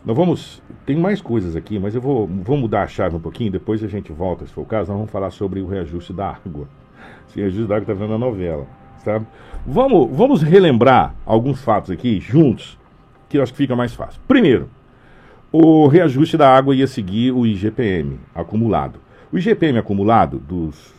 [0.05, 0.63] Nós vamos.
[0.87, 3.89] Tem mais coisas aqui, mas eu vou, vou mudar a chave um pouquinho, depois a
[3.89, 6.67] gente volta, se for o caso, nós vamos falar sobre o reajuste da água.
[7.29, 8.67] Esse reajuste da água está vendo a novela,
[9.05, 9.27] sabe?
[9.67, 12.79] Vamos, vamos relembrar alguns fatos aqui, juntos,
[13.29, 14.21] que eu acho que fica mais fácil.
[14.27, 14.71] Primeiro,
[15.53, 19.01] o reajuste da água ia seguir o IGPM acumulado.
[19.31, 20.95] O IGPM acumulado dos,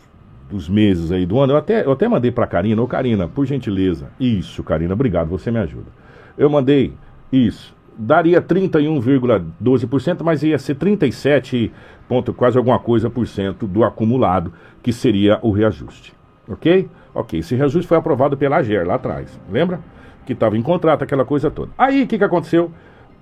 [0.48, 3.44] dos meses aí do ano, eu até, eu até mandei para Karina, ô Karina, por
[3.44, 4.10] gentileza.
[4.20, 5.90] Isso, Karina, obrigado, você me ajuda.
[6.38, 6.92] Eu mandei
[7.32, 7.74] isso.
[7.96, 11.72] Daria 31,12%, mas ia ser 37
[12.10, 16.12] ponto, quase alguma coisa por cento do acumulado, que seria o reajuste.
[16.48, 16.88] Ok?
[17.14, 19.78] Ok, esse reajuste foi aprovado pela AGER lá atrás, lembra?
[20.26, 21.70] Que estava em contrato, aquela coisa toda.
[21.78, 22.72] Aí o que, que aconteceu?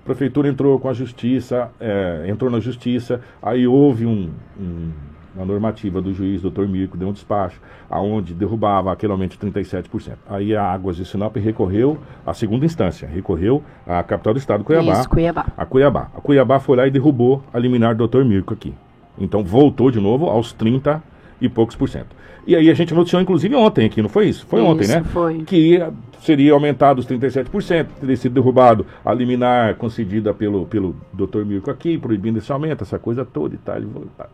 [0.01, 4.91] A prefeitura entrou com a justiça, é, entrou na justiça, aí houve um, um,
[5.39, 10.17] uma normativa do juiz, doutor Mirko, deu um despacho, aonde derrubava aquele aumento de 37%.
[10.29, 14.91] Aí a Águas de Sinop recorreu à segunda instância, recorreu à capital do estado, Cuiabá.
[14.91, 15.45] Isso, Cuiabá.
[15.57, 16.07] A Cuiabá.
[16.13, 18.73] A Cuiabá foi lá e derrubou a liminar do doutor Mirko aqui.
[19.17, 21.01] Então voltou de novo aos 30
[21.41, 22.19] e poucos por cento.
[22.45, 24.45] E aí a gente noticiou, inclusive, ontem aqui, não foi isso?
[24.45, 25.03] Foi Isso, ontem, né?
[25.03, 25.43] foi.
[25.43, 25.81] Que
[26.21, 31.45] seria aumentado os 37%, teria sido derrubado a liminar concedida pelo, pelo Dr.
[31.45, 33.79] Mirko aqui, proibindo esse aumento, essa coisa toda e tal.
[33.79, 33.85] e
[34.17, 34.29] tal.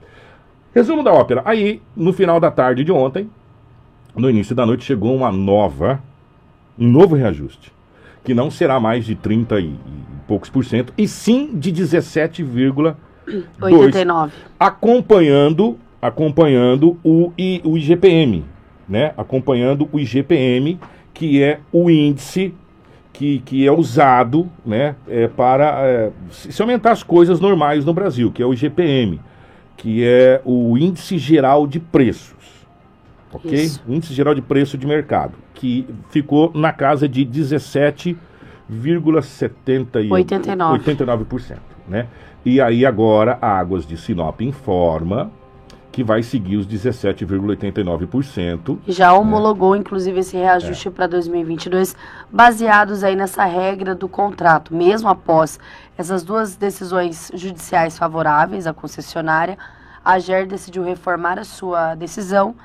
[0.76, 1.42] Resumo da ópera.
[1.46, 3.30] Aí, no final da tarde de ontem,
[4.14, 6.04] no início da noite, chegou uma nova,
[6.78, 7.72] um novo reajuste,
[8.26, 9.74] que não será mais de 30 e,
[10.28, 12.96] poucos por cento, e sim de 17,2
[13.62, 14.34] 89.
[14.60, 18.46] acompanhando acompanhando o, I, o IGPM,
[18.88, 19.14] né?
[19.18, 20.78] Acompanhando o IGPM,
[21.14, 22.54] que é o índice
[23.12, 24.96] que, que é usado, né?
[25.08, 29.20] É, para é, se aumentar as coisas normais no Brasil, que é o IGPM,
[29.78, 32.66] que é o índice geral de preços,
[33.32, 33.52] ok?
[33.52, 33.84] Isso.
[33.88, 40.84] Índice geral de preço de mercado, que ficou na casa de 17,70 89.
[40.84, 41.58] 89%,
[41.88, 42.08] né?
[42.44, 45.32] E aí agora a Águas de Sinop informa
[45.96, 48.80] que vai seguir os 17,89%.
[48.86, 51.96] E já homologou, inclusive, esse reajuste para 2022,
[52.30, 54.76] baseados aí nessa regra do contrato.
[54.76, 55.58] Mesmo após
[55.98, 59.58] essas duas decisões judiciais favoráveis à concessionária,
[60.04, 62.56] a GER decidiu reformar a sua decisão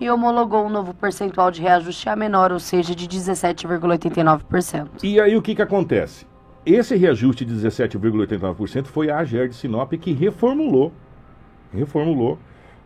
[0.00, 4.88] e homologou um novo percentual de reajuste a menor, ou seja, de 17,89%.
[5.04, 6.26] E aí o que, que acontece?
[6.66, 10.92] Esse reajuste de 17,89% foi a AGER de Sinop que reformulou,
[11.72, 12.36] reformulou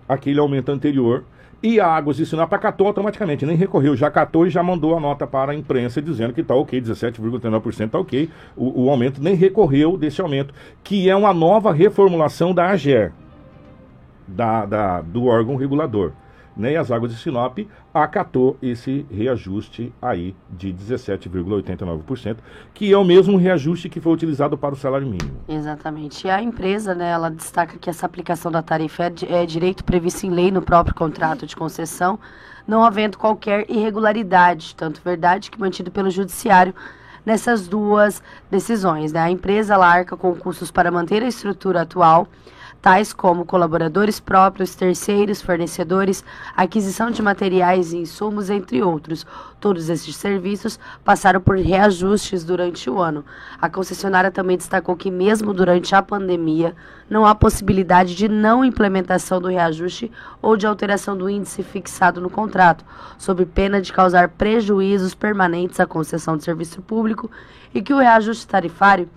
[0.09, 1.25] aquele aumento anterior
[1.63, 5.01] e a Águas de Sinop acatou automaticamente, nem recorreu, já acatou e já mandou a
[5.01, 9.35] nota para a imprensa dizendo que está ok, 17,39% está ok, o, o aumento nem
[9.35, 10.53] recorreu desse aumento,
[10.83, 13.13] que é uma nova reformulação da AGER,
[14.29, 16.13] da, da, do órgão regulador.
[16.57, 16.73] Né?
[16.73, 17.59] E as Águas de Sinop
[17.93, 22.37] acatou esse reajuste aí de 17,89%,
[22.73, 25.41] que é o mesmo reajuste que foi utilizado para o salário mínimo.
[25.49, 26.27] Exatamente.
[26.27, 30.27] E a empresa, né, ela destaca que essa aplicação da tarifa é, é direito previsto
[30.27, 32.19] em lei no próprio contrato de concessão,
[32.67, 36.75] não havendo qualquer irregularidade, tanto verdade que mantido pelo judiciário
[37.25, 39.13] nessas duas decisões.
[39.13, 39.21] Né?
[39.21, 42.29] A empresa ela arca com custos para manter a estrutura atual,
[42.85, 46.23] tais como colaboradores próprios, terceiros, fornecedores,
[46.55, 49.27] aquisição de materiais e insumos, entre outros.
[49.59, 53.25] Todos esses serviços passaram por reajustes durante o ano.
[53.59, 56.77] A concessionária também destacou que, mesmo durante a pandemia,
[57.09, 60.13] não há possibilidade de não implementação do reajuste
[60.43, 62.85] ou de alteração do índice fixado no contrato,
[63.17, 67.31] sob pena de causar prejuízos permanentes à concessão de serviço público
[67.75, 69.09] e que o reajuste tarifário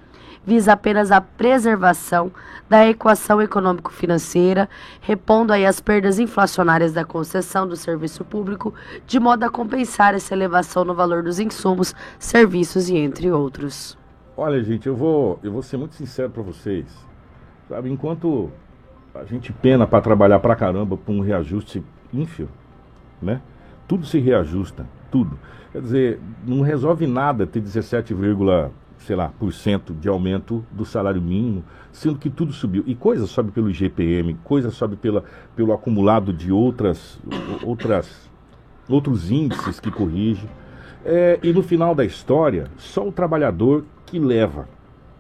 [0.48, 2.32] visa apenas a preservação
[2.70, 4.70] da equação econômico-financeira,
[5.02, 8.74] repondo aí as perdas inflacionárias da concessão do serviço público,
[9.06, 13.98] de modo a compensar essa elevação no valor dos insumos, serviços e entre outros.
[14.38, 16.86] Olha, gente, eu vou, eu vou ser muito sincero para vocês.
[17.68, 18.50] Sabe, enquanto
[19.14, 21.84] a gente pena para trabalhar pra caramba por um reajuste
[22.14, 22.48] ínfio,
[23.22, 23.42] né?
[23.86, 25.38] Tudo se reajusta, tudo.
[25.74, 28.14] Quer dizer, não resolve nada ter 17,
[29.08, 32.84] sei lá, por cento de aumento do salário mínimo, sendo que tudo subiu.
[32.86, 35.24] E coisa sobe pelo IGPM, coisa sobe pela,
[35.56, 37.18] pelo acumulado de outras,
[37.64, 38.30] outras,
[38.90, 40.46] outros índices que corrige.
[41.06, 44.68] É, e no final da história, só o trabalhador que leva,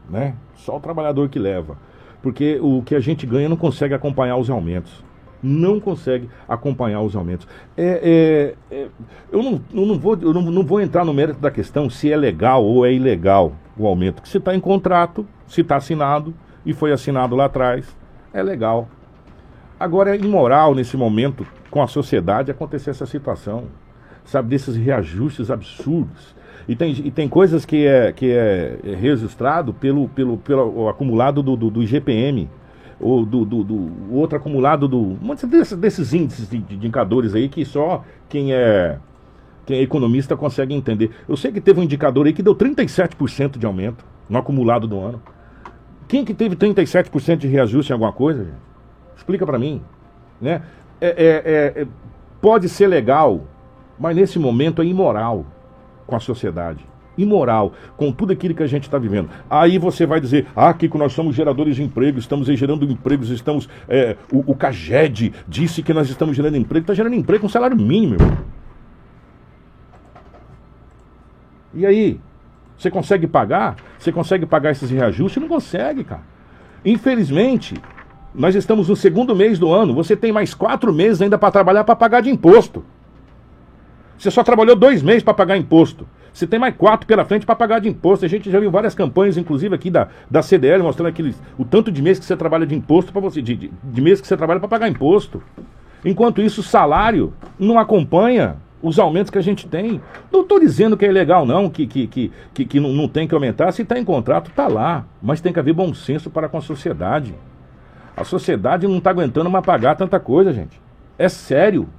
[0.09, 0.35] né?
[0.55, 1.77] Só o trabalhador que leva.
[2.21, 5.01] Porque o que a gente ganha não consegue acompanhar os aumentos.
[5.47, 7.47] Não consegue acompanhar os aumentos.
[7.75, 8.87] É, é, é,
[9.31, 12.11] eu não, eu, não vou, eu não, não vou entrar no mérito da questão se
[12.11, 14.21] é legal ou é ilegal o aumento.
[14.21, 16.33] Que se está em contrato, se está assinado
[16.65, 17.95] e foi assinado lá atrás,
[18.33, 18.89] é legal.
[19.79, 23.65] Agora é imoral nesse momento com a sociedade acontecer essa situação,
[24.25, 26.35] sabe, desses reajustes absurdos.
[26.67, 31.55] E tem, e tem coisas que é, que é registrado pelo, pelo, pelo acumulado do,
[31.55, 32.49] do, do IGPM,
[32.99, 34.99] ou do, do, do, outro acumulado do.
[34.99, 38.97] Um desses, desses índices de, de indicadores aí que só quem é,
[39.65, 41.11] quem é economista consegue entender.
[41.27, 44.99] Eu sei que teve um indicador aí que deu 37% de aumento no acumulado do
[44.99, 45.21] ano.
[46.07, 48.57] Quem que teve 37% de reajuste em alguma coisa, gente?
[49.15, 49.81] Explica para mim.
[50.39, 50.61] Né?
[51.01, 51.87] É, é, é,
[52.41, 53.41] pode ser legal,
[53.99, 55.45] mas nesse momento é imoral
[56.05, 56.85] com a sociedade.
[57.17, 59.29] Imoral com tudo aquilo que a gente está vivendo.
[59.49, 63.67] Aí você vai dizer, ah, Kiko, nós somos geradores de emprego, estamos gerando empregos, estamos.
[63.87, 67.77] É, o, o Caged disse que nós estamos gerando emprego, está gerando emprego com salário
[67.77, 68.17] mínimo.
[71.73, 72.19] E aí?
[72.77, 73.75] Você consegue pagar?
[73.97, 75.41] Você consegue pagar esses reajustes?
[75.41, 76.21] Não consegue, cara.
[76.85, 77.75] Infelizmente,
[78.33, 79.95] nós estamos no segundo mês do ano.
[79.95, 82.85] Você tem mais quatro meses ainda para trabalhar para pagar de imposto.
[84.17, 86.07] Você só trabalhou dois meses para pagar imposto.
[86.33, 88.25] Você tem mais quatro pela frente para pagar de imposto.
[88.25, 91.91] A gente já viu várias campanhas, inclusive aqui da, da CDL, mostrando aqueles, o tanto
[91.91, 94.37] de mês que você trabalha de imposto para você, de, de, de mês que você
[94.37, 95.41] trabalha para pagar imposto.
[96.05, 100.01] Enquanto isso, o salário não acompanha os aumentos que a gente tem.
[100.31, 103.27] Não estou dizendo que é ilegal, não, que, que, que, que, que não, não tem
[103.27, 103.71] que aumentar.
[103.71, 105.05] Se está em contrato, está lá.
[105.21, 107.33] Mas tem que haver bom senso para com a sociedade.
[108.15, 110.79] A sociedade não está aguentando mais pagar tanta coisa, gente.
[111.17, 111.89] É sério.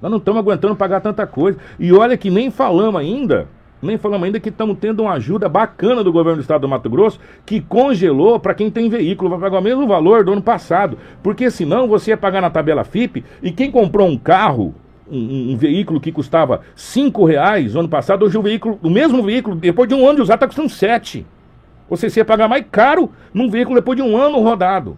[0.00, 1.58] Nós não estamos aguentando pagar tanta coisa.
[1.78, 3.48] E olha que nem falamos ainda,
[3.82, 6.88] nem falamos ainda que estamos tendo uma ajuda bacana do governo do estado do Mato
[6.88, 10.98] Grosso, que congelou para quem tem veículo, vai pagar o mesmo valor do ano passado.
[11.22, 14.74] Porque senão você ia pagar na tabela FIP e quem comprou um carro,
[15.10, 19.22] um, um veículo que custava cinco reais no ano passado, hoje o veículo, o mesmo
[19.22, 21.26] veículo, depois de um ano de usar, está custando sete.
[21.90, 24.96] Você ia pagar mais caro num veículo depois de um ano rodado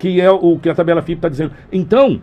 [0.00, 1.52] que é o que a tabela FIP está dizendo.
[1.70, 2.20] Então,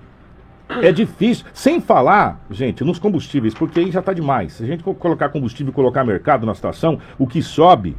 [0.69, 1.45] é difícil.
[1.53, 4.53] Sem falar, gente, nos combustíveis, porque aí já está demais.
[4.53, 7.95] Se a gente colocar combustível e colocar mercado na situação, o que sobe.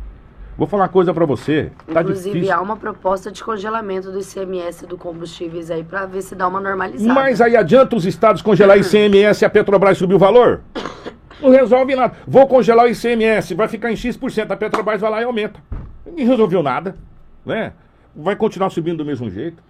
[0.57, 1.71] Vou falar uma coisa para você.
[1.93, 2.57] Tá Inclusive, difícil.
[2.57, 6.61] há uma proposta de congelamento do ICMS do combustíveis aí para ver se dá uma
[6.61, 7.15] normalizada.
[7.15, 10.63] Mas aí adianta os estados congelar ICMS e a Petrobras subir o valor?
[11.41, 12.17] Não resolve nada.
[12.27, 15.61] Vou congelar o ICMS, vai ficar em X%, a Petrobras vai lá e aumenta.
[16.05, 16.97] Não resolveu nada,
[17.47, 17.73] né?
[18.17, 19.63] Vai continuar subindo do mesmo jeito.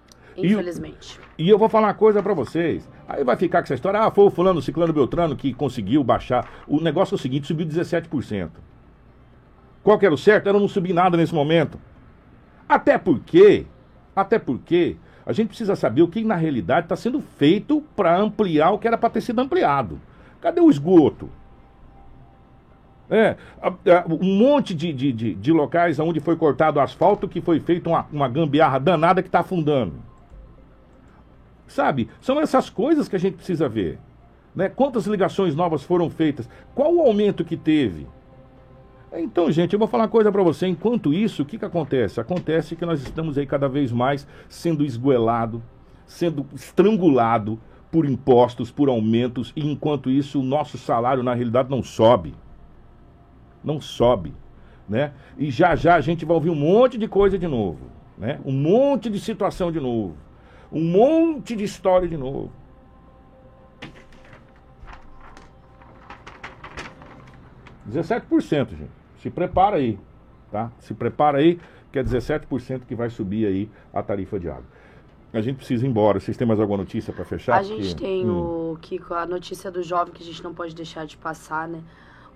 [0.47, 1.19] Infelizmente.
[1.37, 2.89] E, e eu vou falar uma coisa para vocês.
[3.07, 6.05] Aí vai ficar com essa história, ah, foi o fulano, o ciclano Beltrano que conseguiu
[6.05, 6.49] baixar.
[6.67, 8.51] O negócio é o seguinte, subiu 17%.
[9.83, 10.49] Qual que era o certo?
[10.49, 11.79] Era não subir nada nesse momento.
[12.69, 13.67] Até porque,
[14.15, 18.71] até porque, a gente precisa saber o que na realidade está sendo feito para ampliar
[18.71, 20.01] o que era para ter sido ampliado.
[20.41, 21.31] Cadê o esgoto?
[23.11, 23.37] É,
[24.09, 28.07] um monte de, de, de, de, locais onde foi cortado asfalto que foi feita uma,
[28.13, 29.95] uma gambiarra danada que está afundando.
[31.69, 32.09] Sabe?
[32.21, 33.99] São essas coisas que a gente precisa ver.
[34.55, 34.69] Né?
[34.71, 36.49] Quantas ligações novas foram feitas?
[36.75, 38.09] Qual o aumento que teve?
[39.13, 40.67] Então, gente, eu vou falar uma coisa para você.
[40.67, 42.21] Enquanto isso, o que, que acontece?
[42.21, 45.63] Acontece que nós estamos aí cada vez mais sendo esgoelado,
[46.07, 47.61] sendo estrangulado
[47.91, 52.35] por impostos, por aumentos, e enquanto isso, o nosso salário, na realidade, não sobe.
[53.63, 54.35] Não sobe.
[54.89, 55.13] Né?
[55.39, 57.91] E já já a gente vai ouvir um monte de coisa de novo.
[58.17, 58.41] Né?
[58.45, 60.17] Um monte de situação de novo
[60.71, 62.53] um monte de história de novo.
[67.85, 68.91] Dezessete por cento, gente.
[69.23, 69.99] Se prepara aí,
[70.53, 70.71] tá?
[70.79, 71.59] Se prepara aí,
[71.91, 74.67] que é 17% que vai subir aí a tarifa de água.
[75.33, 76.21] A gente precisa ir embora.
[76.21, 77.57] Vocês têm mais alguma notícia para fechar?
[77.59, 78.05] A gente Porque...
[78.05, 78.73] tem hum.
[78.73, 81.83] o Kiko, a notícia do jovem que a gente não pode deixar de passar, né?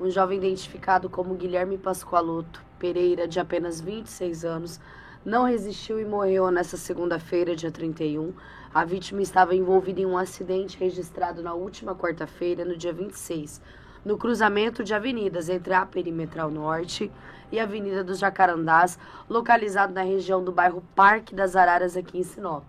[0.00, 4.80] Um jovem identificado como Guilherme Pascoaloto Pereira, de apenas 26 anos,
[5.24, 8.32] não resistiu e morreu nesta segunda-feira, dia 31.
[8.74, 13.62] A vítima estava envolvida em um acidente registrado na última quarta-feira, no dia 26,
[14.04, 17.10] no cruzamento de avenidas entre a Perimetral Norte
[17.52, 18.98] e a Avenida dos Jacarandás,
[19.28, 22.64] localizado na região do bairro Parque das Araras, aqui em Sinop.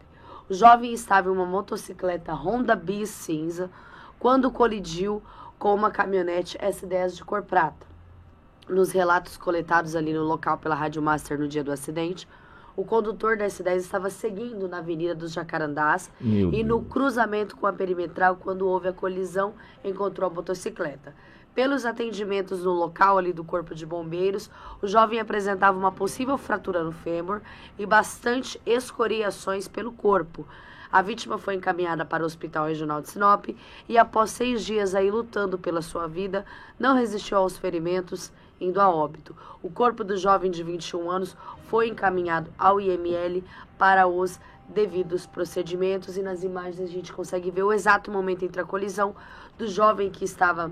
[0.48, 3.72] O jovem estava em uma motocicleta Honda Bis cinza
[4.20, 5.24] quando colidiu
[5.58, 7.88] com uma caminhonete S10 de cor prata.
[8.70, 12.28] Nos relatos coletados ali no local pela Rádio Master no dia do acidente,
[12.76, 16.66] o condutor da S10 estava seguindo na Avenida dos Jacarandás Meu e Deus.
[16.66, 19.54] no cruzamento com a perimetral, quando houve a colisão,
[19.84, 21.14] encontrou a motocicleta.
[21.54, 24.50] Pelos atendimentos no local ali do Corpo de Bombeiros,
[24.82, 27.42] o jovem apresentava uma possível fratura no fêmur
[27.78, 30.48] e bastante escoriações pelo corpo.
[30.92, 33.50] A vítima foi encaminhada para o Hospital Regional de Sinop
[33.88, 36.44] e, após seis dias aí lutando pela sua vida,
[36.80, 38.32] não resistiu aos ferimentos,
[38.64, 39.36] indo a óbito.
[39.62, 41.38] O corpo do jovem de 21 anos
[41.68, 43.44] foi encaminhado ao IML
[43.78, 48.62] para os devidos procedimentos e nas imagens a gente consegue ver o exato momento entre
[48.62, 49.16] a colisão
[49.58, 50.72] do jovem que estava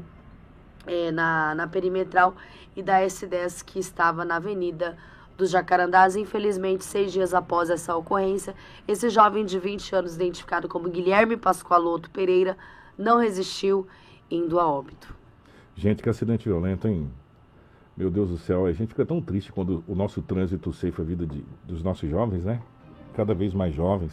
[0.88, 2.34] é, na, na perimetral
[2.76, 4.98] e da S10 que estava na Avenida
[5.38, 6.16] dos Jacarandás.
[6.16, 8.56] Infelizmente, seis dias após essa ocorrência,
[8.88, 12.58] esse jovem de 20 anos, identificado como Guilherme Pascoaloto Pereira,
[12.98, 13.88] não resistiu,
[14.30, 15.14] indo a óbito.
[15.76, 17.12] Gente, que acidente violento, hein?
[18.02, 21.06] Meu Deus do céu, a gente fica tão triste quando o nosso trânsito ceifa a
[21.06, 22.60] vida de, dos nossos jovens, né?
[23.14, 24.12] Cada vez mais jovens.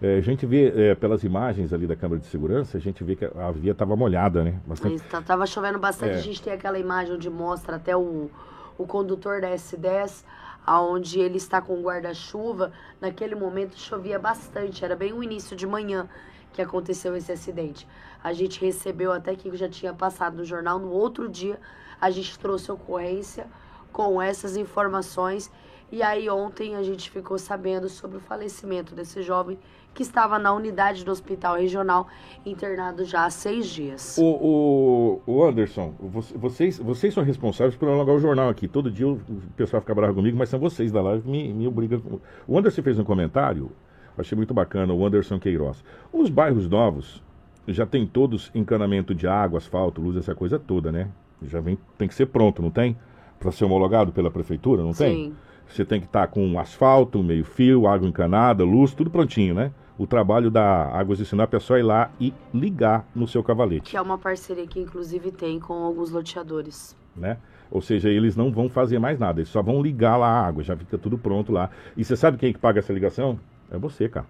[0.00, 3.16] É, a gente vê é, pelas imagens ali da câmera de segurança, a gente vê
[3.16, 4.60] que a via estava molhada, né?
[4.64, 5.02] Bastante...
[5.02, 6.18] Estava chovendo bastante, é.
[6.18, 8.30] a gente tem aquela imagem onde mostra até o,
[8.78, 10.24] o condutor da S10,
[10.64, 12.70] aonde ele está com guarda-chuva.
[13.00, 16.08] Naquele momento chovia bastante, era bem o início de manhã
[16.52, 17.88] que aconteceu esse acidente.
[18.22, 21.58] A gente recebeu até que já tinha passado no jornal, no outro dia
[22.00, 23.46] a gente trouxe ocorrência
[23.92, 25.50] com essas informações
[25.92, 29.58] e aí ontem a gente ficou sabendo sobre o falecimento desse jovem
[29.92, 32.06] que estava na unidade do hospital regional,
[32.46, 34.16] internado já há seis dias.
[34.16, 35.92] O, o, o Anderson,
[36.36, 38.68] vocês, vocês são responsáveis por alugar o jornal aqui.
[38.68, 39.20] Todo dia o
[39.56, 42.20] pessoal fica bravo comigo, mas são vocês da live que me, me obrigam.
[42.46, 43.72] O Anderson fez um comentário,
[44.16, 45.82] achei muito bacana, o Anderson Queiroz.
[46.12, 47.20] Os bairros novos
[47.66, 51.08] já tem todos encanamento de água, asfalto, luz, essa coisa toda, né?
[51.42, 52.96] Já vem, tem que ser pronto, não tem?
[53.38, 55.04] Para ser homologado pela prefeitura, não Sim.
[55.04, 55.34] tem?
[55.68, 59.72] Você tem que estar tá com asfalto, meio fio, água encanada, luz, tudo prontinho, né?
[59.96, 63.90] O trabalho da Águas de Sinop é só ir lá e ligar no seu cavalete.
[63.90, 66.96] Que é uma parceria que inclusive tem com alguns loteadores.
[67.14, 67.36] Né?
[67.70, 70.62] Ou seja, eles não vão fazer mais nada, eles só vão ligar lá a água,
[70.62, 71.70] já fica tudo pronto lá.
[71.96, 73.38] E você sabe quem é que paga essa ligação?
[73.70, 74.26] É você, cara.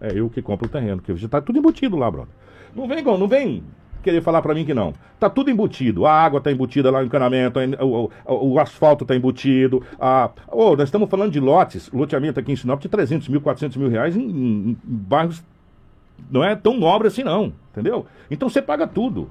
[0.00, 2.32] É eu que compro o terreno, porque já está tudo embutido lá, brother.
[2.74, 3.64] Não vem, não vem
[4.02, 4.94] querer falar para mim que não.
[5.18, 6.06] Tá tudo embutido.
[6.06, 9.82] A água tá embutida lá no encanamento, o, o, o asfalto tá embutido.
[10.00, 10.30] A...
[10.48, 13.88] Oh, nós estamos falando de lotes, loteamento aqui em Sinop de 300 mil, 400 mil
[13.88, 15.42] reais em, em, em bairros
[16.30, 18.06] não é tão nobre assim não, entendeu?
[18.30, 19.28] Então você paga tudo.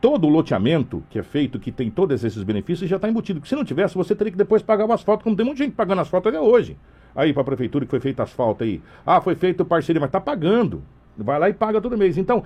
[0.00, 3.46] Todo o loteamento que é feito, que tem todos esses benefícios, já está embutido.
[3.46, 6.00] Se não tivesse, você teria que depois pagar o asfalto, como tem muita gente pagando
[6.00, 6.76] asfalto até hoje.
[7.14, 8.80] Aí para a prefeitura que foi feito asfalto aí.
[9.04, 10.82] Ah, foi feito parceria, mas está pagando.
[11.16, 12.16] Vai lá e paga todo mês.
[12.16, 12.42] Então,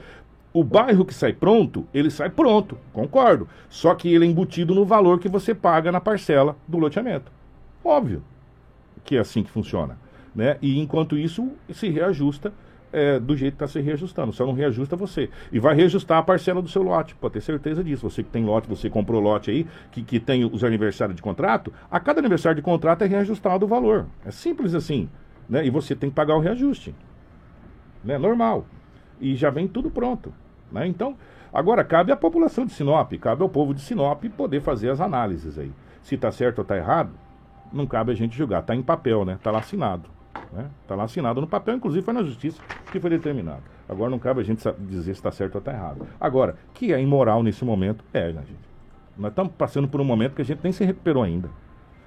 [0.53, 3.49] o bairro que sai pronto, ele sai pronto, concordo.
[3.69, 7.31] Só que ele é embutido no valor que você paga na parcela do loteamento.
[7.85, 8.23] Óbvio
[9.05, 9.97] que é assim que funciona.
[10.35, 10.57] Né?
[10.61, 12.53] E enquanto isso, se reajusta
[12.93, 14.33] é, do jeito que está se reajustando.
[14.33, 15.31] Só não reajusta você.
[15.53, 18.09] E vai reajustar a parcela do seu lote, pode ter certeza disso.
[18.09, 21.73] Você que tem lote, você comprou lote aí, que, que tem os aniversários de contrato,
[21.91, 24.07] a cada aniversário de contrato é reajustado o valor.
[24.25, 25.09] É simples assim.
[25.49, 25.65] Né?
[25.65, 26.95] E você tem que pagar o reajuste.
[28.05, 28.19] Né?
[28.19, 28.67] Normal
[29.21, 30.33] e já vem tudo pronto.
[30.73, 30.87] Né?
[30.87, 31.17] Então,
[31.53, 35.59] agora cabe à população de Sinop, cabe ao povo de Sinop poder fazer as análises
[35.59, 35.73] aí.
[36.03, 37.11] Se está certo ou está errado,
[37.73, 38.61] não cabe a gente julgar.
[38.61, 39.35] Está em papel, né?
[39.35, 40.09] Está lá assinado.
[40.35, 40.71] Está né?
[40.87, 42.61] Tá lá assinado no papel, inclusive foi na justiça
[42.91, 43.63] que foi determinado.
[43.89, 46.07] Agora não cabe a gente dizer se está certo ou está errado.
[46.21, 48.71] Agora, que é imoral nesse momento, é, né, gente?
[49.19, 51.51] Nós estamos passando por um momento que a gente nem se recuperou ainda.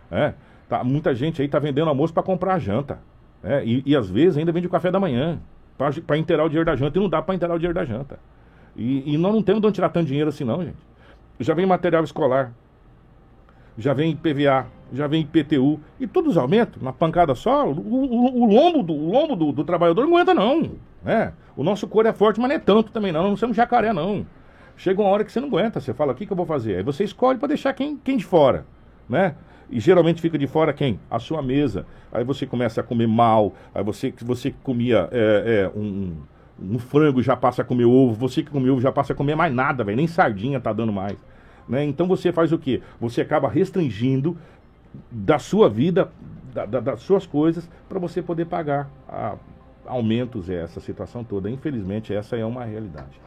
[0.09, 0.34] É,
[0.70, 2.99] tá, muita gente aí está vendendo almoço para comprar janta.
[3.43, 5.39] É, e, e às vezes ainda vende o café da manhã
[5.78, 6.97] para inteirar o dinheiro da janta.
[6.97, 8.18] E não dá para inteirar o dinheiro da janta.
[8.76, 10.78] E, e nós não temos de onde tirar tanto dinheiro assim, não, gente.
[11.40, 12.54] Já vem material escolar,
[13.78, 15.80] já vem PVA, já vem IPTU.
[16.00, 19.52] E todos os aumentos, na pancada só, o, o, o lombo, do, o lombo do,
[19.52, 20.72] do, trabalhador não aguenta, não.
[21.04, 21.34] Né?
[21.56, 23.30] O nosso couro é forte, mas não é tanto também, não.
[23.30, 24.26] Não somos jacaré, não.
[24.78, 25.80] Chega uma hora que você não aguenta.
[25.80, 26.78] Você fala, o que, que eu vou fazer?
[26.78, 28.66] Aí você escolhe para deixar quem, quem de fora.
[29.10, 29.36] Né?
[29.70, 31.00] E geralmente fica de fora quem?
[31.10, 31.86] A sua mesa.
[32.12, 33.54] Aí você começa a comer mal.
[33.74, 36.16] Aí você, você comia é, é, um,
[36.64, 38.14] um frango já passa a comer ovo.
[38.14, 39.97] Você que comeu ovo já passa a comer mais nada, velho.
[39.97, 41.18] Nem sardinha tá dando mais.
[41.68, 41.84] Né?
[41.84, 42.82] Então você faz o quê?
[42.99, 44.38] Você acaba restringindo
[45.11, 46.11] da sua vida,
[46.53, 49.36] da, da, das suas coisas, para você poder pagar a,
[49.86, 51.49] aumentos, essa situação toda.
[51.49, 53.22] Infelizmente, essa é uma realidade.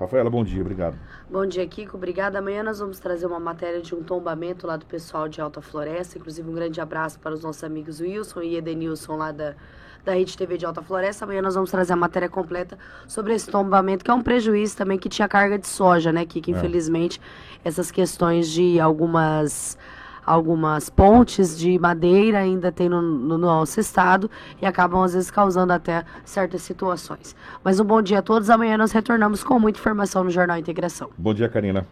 [0.00, 0.98] Rafaela, bom dia, obrigado.
[1.30, 2.38] Bom dia, Kiko, obrigada.
[2.38, 6.18] Amanhã nós vamos trazer uma matéria de um tombamento lá do pessoal de Alta Floresta.
[6.18, 9.54] Inclusive, um grande abraço para os nossos amigos Wilson e Edenilson lá da,
[10.04, 11.24] da Rede TV de Alta Floresta.
[11.24, 14.98] Amanhã nós vamos trazer a matéria completa sobre esse tombamento, que é um prejuízo também
[14.98, 16.50] que tinha carga de soja, né, Kiko?
[16.50, 16.54] É.
[16.54, 17.20] Infelizmente,
[17.64, 17.68] é.
[17.68, 19.78] essas questões de algumas
[20.24, 24.30] algumas pontes de madeira ainda tem no, no, nosso estado
[24.60, 27.34] e acabam às vezes causando até certas situações.
[27.64, 28.48] Mas um bom dia a todos.
[28.48, 31.10] Amanhã nós retornamos com muita informação no Jornal Integração.
[31.18, 31.86] Bom dia, Karina.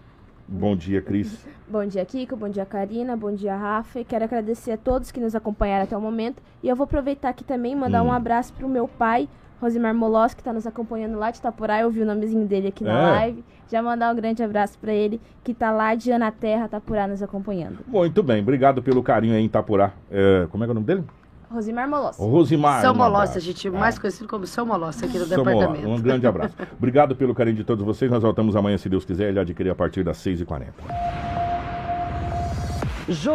[0.50, 1.46] Bom dia, Cris.
[1.68, 2.34] Bom dia, Kiko.
[2.34, 3.16] Bom dia, Karina.
[3.16, 4.00] Bom dia, Rafa.
[4.00, 6.42] E quero agradecer a todos que nos acompanharam até o momento.
[6.60, 8.06] E eu vou aproveitar aqui também e mandar hum.
[8.08, 9.28] um abraço para o meu pai,
[9.60, 12.82] Rosimar Molos, que está nos acompanhando lá de Itaporá, eu vi o nomezinho dele aqui
[12.82, 13.10] na É.
[13.12, 13.44] live.
[13.68, 17.22] Já mandar um grande abraço para ele, que está lá de Ana Terra, Itapurá, nos
[17.22, 17.78] acompanhando.
[17.86, 19.92] Muito bem, obrigado pelo carinho aí em Itapurá.
[20.10, 21.04] É, como é que é o nome dele?
[21.50, 22.16] Rosimar Molos.
[22.18, 22.80] O Rosimar.
[22.80, 25.58] São um Molossi, a gente mais conhecido como São Molossi aqui no São Molossi.
[25.58, 25.88] departamento.
[25.88, 26.54] Um grande abraço.
[26.78, 28.08] Obrigado pelo carinho de todos vocês.
[28.10, 29.30] Nós voltamos amanhã, se Deus quiser.
[29.30, 30.66] Ele adquirir a partir das 6h40.